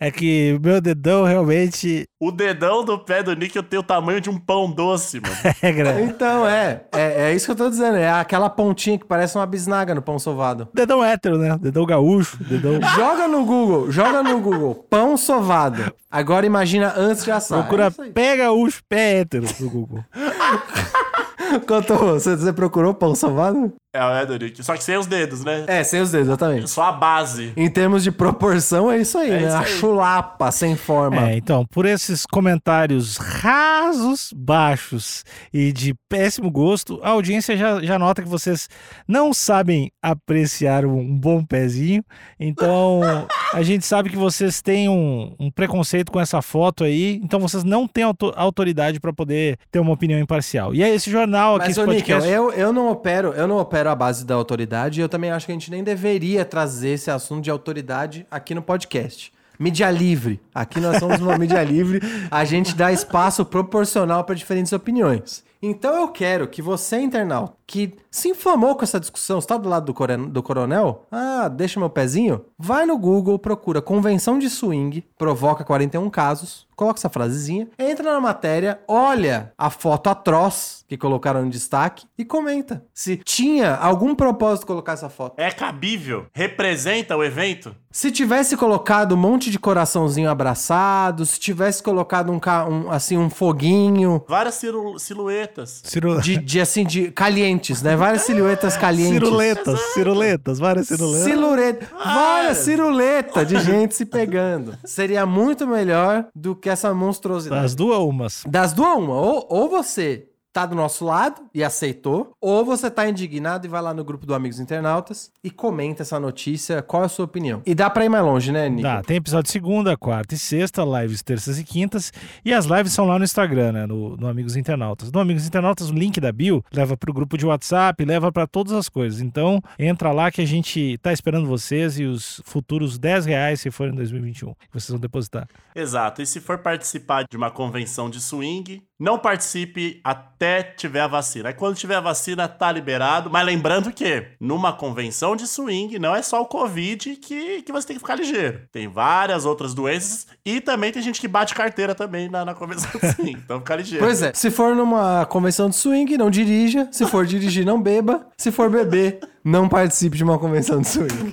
É 0.00 0.10
que 0.12 0.56
meu 0.62 0.80
dedão 0.80 1.24
realmente 1.24 2.04
O 2.20 2.30
dedão 2.30 2.84
do 2.84 2.98
pé 2.98 3.20
do 3.22 3.34
Nick 3.34 3.60
tem 3.64 3.78
o 3.80 3.82
tamanho 3.82 4.20
de 4.20 4.30
um 4.30 4.38
pão 4.38 4.70
doce, 4.70 5.20
mano. 5.20 5.34
é 5.60 5.72
grande. 5.72 6.02
Então, 6.02 6.46
é, 6.46 6.82
é. 6.92 7.30
É 7.30 7.34
isso 7.34 7.46
que 7.46 7.52
eu 7.52 7.56
tô 7.56 7.68
dizendo. 7.68 7.96
É 7.96 8.08
aquela 8.10 8.48
pontinha 8.48 8.96
que 8.98 9.04
parece 9.04 9.36
uma 9.36 9.44
bisnaga 9.46 9.94
no 9.94 10.00
pão 10.02 10.18
sovado. 10.18 10.68
Dedão 10.72 11.04
hétero, 11.04 11.36
né? 11.36 11.56
Dedão 11.60 11.84
gaúcho, 11.84 12.36
dedão. 12.44 12.80
Joga 12.94 13.26
no 13.26 13.44
Google, 13.44 13.90
joga 13.90 14.22
no 14.22 14.40
Google. 14.40 14.86
Pão 14.88 15.16
sovado. 15.16 15.92
Agora 16.10 16.46
imagina 16.46 16.94
antes 16.96 17.24
de 17.24 17.30
assar. 17.30 17.60
Procura 17.60 17.84
É 17.86 17.88
isso 17.88 18.02
aí. 18.02 18.10
pé 18.12 18.36
gaúcho, 18.36 18.80
pé 18.88 19.20
hétero 19.20 19.46
no 19.60 19.68
Google. 19.70 20.04
Quanto 21.66 21.94
você, 21.94 22.36
você 22.36 22.52
procurou 22.52 22.94
pão 22.94 23.14
sovado? 23.14 23.72
É 23.90 24.04
o 24.04 24.10
é 24.10 24.26
do 24.26 24.36
Nick. 24.38 24.62
Só 24.62 24.74
que 24.76 24.84
sem 24.84 24.98
os 24.98 25.06
dedos, 25.06 25.42
né? 25.42 25.64
É, 25.66 25.82
sem 25.82 26.02
os 26.02 26.10
dedos, 26.10 26.28
exatamente. 26.28 26.68
Só 26.68 26.82
a 26.84 26.92
base. 26.92 27.54
Em 27.56 27.70
termos 27.70 28.02
de 28.04 28.12
proporção, 28.12 28.92
é 28.92 28.98
isso 28.98 29.16
aí, 29.16 29.30
É 29.30 29.40
né? 29.40 29.46
isso 29.48 29.56
A 29.56 29.60
aí. 29.60 29.66
chulapa 29.66 30.52
sem 30.52 30.76
forma. 30.76 31.30
É, 31.30 31.36
então, 31.36 31.64
por 31.64 31.86
esses 31.86 32.26
comentários 32.26 33.16
rasos, 33.16 34.30
baixos 34.36 35.24
e 35.52 35.72
de 35.72 35.94
péssimo 36.06 36.50
gosto, 36.50 37.00
a 37.02 37.10
audiência 37.10 37.56
já, 37.56 37.80
já 37.80 37.98
nota 37.98 38.22
que 38.22 38.28
vocês 38.28 38.68
não 39.08 39.32
sabem 39.32 39.90
apreciar 40.02 40.84
um, 40.84 41.18
bom 41.18 41.42
pezinho. 41.42 42.04
Então, 42.38 43.00
a 43.54 43.62
gente 43.62 43.86
sabe 43.86 44.10
que 44.10 44.16
vocês 44.16 44.60
têm 44.60 44.90
um, 44.90 45.34
um 45.40 45.50
preconceito 45.50 46.12
com 46.12 46.20
essa 46.20 46.42
foto 46.42 46.84
aí, 46.84 47.18
então 47.24 47.40
vocês 47.40 47.64
não 47.64 47.88
têm 47.88 48.04
auto- 48.04 48.34
autoridade 48.36 49.00
para 49.00 49.14
poder 49.14 49.56
ter 49.70 49.78
uma 49.80 49.92
opinião 49.94 50.20
imparcial. 50.20 50.74
E 50.74 50.82
é 50.82 50.94
esse 50.94 51.10
jornal 51.10 51.56
aqui, 51.56 51.68
Mas, 51.68 51.78
esse 51.78 51.86
Níquel, 51.86 52.16
podcast. 52.18 52.28
eu, 52.30 52.52
eu 52.52 52.70
não 52.70 52.90
opero, 52.90 53.28
eu 53.32 53.48
não 53.48 53.56
opero 53.56 53.77
a 53.86 53.94
base 53.94 54.24
da 54.24 54.34
autoridade 54.34 55.00
e 55.00 55.02
eu 55.02 55.08
também 55.08 55.30
acho 55.30 55.46
que 55.46 55.52
a 55.52 55.54
gente 55.54 55.70
nem 55.70 55.84
deveria 55.84 56.44
trazer 56.44 56.90
esse 56.90 57.10
assunto 57.10 57.44
de 57.44 57.50
autoridade 57.50 58.26
aqui 58.30 58.54
no 58.54 58.62
podcast. 58.62 59.32
Mídia 59.58 59.90
livre. 59.90 60.40
Aqui 60.54 60.80
nós 60.80 60.98
somos 60.98 61.20
uma 61.20 61.36
mídia 61.36 61.62
livre, 61.64 62.00
a 62.30 62.44
gente 62.44 62.74
dá 62.74 62.92
espaço 62.92 63.44
proporcional 63.44 64.24
para 64.24 64.34
diferentes 64.34 64.72
opiniões. 64.72 65.44
Então 65.60 65.94
eu 65.96 66.08
quero 66.08 66.46
que 66.48 66.62
você, 66.62 66.98
internauta, 67.00 67.54
que 67.66 67.94
se 68.10 68.28
inflamou 68.28 68.74
com 68.76 68.82
essa 68.84 68.98
discussão, 69.00 69.38
está 69.38 69.56
do 69.56 69.68
lado 69.68 69.86
do, 69.86 69.94
coron- 69.94 70.28
do 70.28 70.42
coronel? 70.42 71.04
Ah, 71.10 71.48
deixa 71.48 71.78
meu 71.80 71.90
pezinho? 71.90 72.44
Vai 72.58 72.86
no 72.86 72.96
Google, 72.96 73.38
procura 73.38 73.82
convenção 73.82 74.38
de 74.38 74.48
swing, 74.48 75.04
provoca 75.18 75.64
41 75.64 76.08
casos, 76.08 76.66
coloca 76.74 76.98
essa 76.98 77.08
frasezinha, 77.10 77.68
entra 77.78 78.12
na 78.12 78.20
matéria, 78.20 78.80
olha 78.88 79.52
a 79.58 79.68
foto 79.68 80.08
atroz 80.08 80.84
que 80.88 80.96
colocaram 80.96 81.44
em 81.44 81.50
destaque 81.50 82.06
e 82.16 82.24
comenta 82.24 82.84
se 82.94 83.16
tinha 83.16 83.74
algum 83.74 84.14
propósito 84.14 84.66
colocar 84.66 84.92
essa 84.92 85.08
foto. 85.10 85.38
É 85.38 85.50
cabível? 85.50 86.26
Representa 86.32 87.16
o 87.16 87.22
evento? 87.24 87.74
Se 87.90 88.10
tivesse 88.12 88.56
colocado 88.56 89.12
um 89.14 89.18
monte 89.18 89.50
de 89.50 89.58
coraçãozinho 89.58 90.30
abraçado, 90.30 91.26
se 91.26 91.38
tivesse 91.38 91.82
colocado 91.82 92.30
um, 92.32 92.38
um, 92.70 92.90
assim 92.90 93.18
um 93.18 93.28
foguinho 93.28 94.24
Várias 94.28 94.54
silu- 94.54 94.98
silhuetas. 94.98 95.47
Ciru... 95.66 96.20
de, 96.20 96.36
de 96.38 96.60
assim 96.60 96.84
de 96.84 97.10
calientes, 97.10 97.82
né? 97.82 97.96
Várias 97.96 98.22
silhuetas 98.22 98.76
calientes. 98.76 99.14
Ciruletas, 99.14 99.80
ciruletas, 99.94 100.58
várias 100.58 100.88
ciruletas. 100.88 101.24
Silureta, 101.24 101.86
várias 101.96 102.58
ciruletas 102.58 103.48
de 103.48 103.60
gente 103.60 103.94
se 103.94 104.04
pegando. 104.04 104.76
Seria 104.84 105.26
muito 105.26 105.66
melhor 105.66 106.26
do 106.34 106.54
que 106.54 106.68
essa 106.68 106.92
monstruosidade. 106.94 107.62
Das 107.62 107.74
duas 107.74 107.98
umas. 107.98 108.42
Das 108.46 108.72
duas, 108.72 108.96
uma. 108.96 109.14
Ou, 109.14 109.46
ou 109.48 109.68
você 109.68 110.28
tá 110.58 110.66
do 110.66 110.74
nosso 110.74 111.04
lado 111.04 111.42
e 111.54 111.62
aceitou, 111.62 112.32
ou 112.40 112.64
você 112.64 112.90
tá 112.90 113.08
indignado 113.08 113.64
e 113.64 113.70
vai 113.70 113.80
lá 113.80 113.94
no 113.94 114.02
grupo 114.02 114.26
do 114.26 114.34
Amigos 114.34 114.58
Internautas 114.58 115.30
e 115.44 115.52
comenta 115.52 116.02
essa 116.02 116.18
notícia, 116.18 116.82
qual 116.82 117.04
é 117.04 117.06
a 117.06 117.08
sua 117.08 117.26
opinião. 117.26 117.62
E 117.64 117.76
dá 117.76 117.88
pra 117.88 118.04
ir 118.04 118.08
mais 118.08 118.24
longe, 118.24 118.50
né, 118.50 118.68
Nico? 118.68 118.82
Dá, 118.82 119.00
tem 119.00 119.18
episódio 119.18 119.44
de 119.44 119.52
segunda, 119.52 119.96
quarta 119.96 120.34
e 120.34 120.38
sexta, 120.38 120.82
lives 120.82 121.22
terças 121.22 121.60
e 121.60 121.64
quintas. 121.64 122.12
E 122.44 122.52
as 122.52 122.64
lives 122.64 122.92
são 122.92 123.06
lá 123.06 123.18
no 123.20 123.24
Instagram, 123.24 123.70
né? 123.70 123.86
No, 123.86 124.16
no 124.16 124.26
Amigos 124.26 124.56
Internautas. 124.56 125.12
No 125.12 125.20
Amigos 125.20 125.46
Internautas, 125.46 125.90
o 125.90 125.94
link 125.94 126.20
da 126.20 126.32
bio 126.32 126.64
leva 126.72 126.96
pro 126.96 127.12
grupo 127.12 127.38
de 127.38 127.46
WhatsApp, 127.46 128.04
leva 128.04 128.32
pra 128.32 128.44
todas 128.44 128.72
as 128.72 128.88
coisas. 128.88 129.20
Então, 129.20 129.62
entra 129.78 130.10
lá 130.10 130.28
que 130.32 130.40
a 130.40 130.46
gente 130.46 130.98
tá 130.98 131.12
esperando 131.12 131.46
vocês 131.46 132.00
e 132.00 132.04
os 132.04 132.42
futuros 132.44 132.98
10 132.98 133.26
reais, 133.26 133.60
se 133.60 133.70
for 133.70 133.86
em 133.86 133.94
2021, 133.94 134.54
que 134.54 134.72
vocês 134.72 134.88
vão 134.88 134.98
depositar. 134.98 135.46
Exato. 135.72 136.20
E 136.20 136.26
se 136.26 136.40
for 136.40 136.58
participar 136.58 137.24
de 137.30 137.36
uma 137.36 137.50
convenção 137.52 138.10
de 138.10 138.20
swing, 138.20 138.82
não 138.98 139.18
participe 139.18 140.00
até 140.02 140.62
tiver 140.62 141.00
a 141.00 141.06
vacina. 141.06 141.50
Aí 141.50 141.54
quando 141.54 141.76
tiver 141.76 141.94
a 141.94 142.00
vacina, 142.00 142.48
tá 142.48 142.72
liberado. 142.72 143.30
Mas 143.30 143.46
lembrando 143.46 143.92
que 143.92 144.26
numa 144.40 144.72
convenção 144.72 145.36
de 145.36 145.46
swing, 145.46 145.98
não 145.98 146.14
é 146.14 146.22
só 146.22 146.42
o 146.42 146.46
Covid 146.46 147.16
que, 147.16 147.62
que 147.62 147.72
você 147.72 147.86
tem 147.86 147.96
que 147.96 148.00
ficar 148.00 148.16
ligeiro. 148.16 148.62
Tem 148.72 148.88
várias 148.88 149.44
outras 149.44 149.72
doenças 149.72 150.26
e 150.44 150.60
também 150.60 150.90
tem 150.90 151.00
gente 151.00 151.20
que 151.20 151.28
bate 151.28 151.54
carteira 151.54 151.94
também 151.94 152.28
na, 152.28 152.44
na 152.44 152.54
convenção 152.54 152.90
de 152.92 153.12
swing. 153.14 153.38
Então 153.48 153.60
fica 153.60 153.76
ligeiro. 153.76 154.04
Pois 154.04 154.20
é, 154.20 154.32
se 154.34 154.50
for 154.50 154.74
numa 154.74 155.24
convenção 155.26 155.70
de 155.70 155.76
swing, 155.76 156.16
não 156.18 156.30
dirija. 156.30 156.88
Se 156.90 157.06
for 157.06 157.24
dirigir, 157.24 157.64
não 157.64 157.80
beba. 157.80 158.26
Se 158.36 158.50
for 158.50 158.68
beber, 158.68 159.20
não 159.44 159.68
participe 159.68 160.16
de 160.16 160.24
uma 160.24 160.38
convenção 160.38 160.80
de 160.80 160.88
swing. 160.88 161.30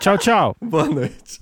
Tchau, 0.00 0.18
tchau! 0.18 0.56
Boa 0.62 0.84
noite. 0.84 1.40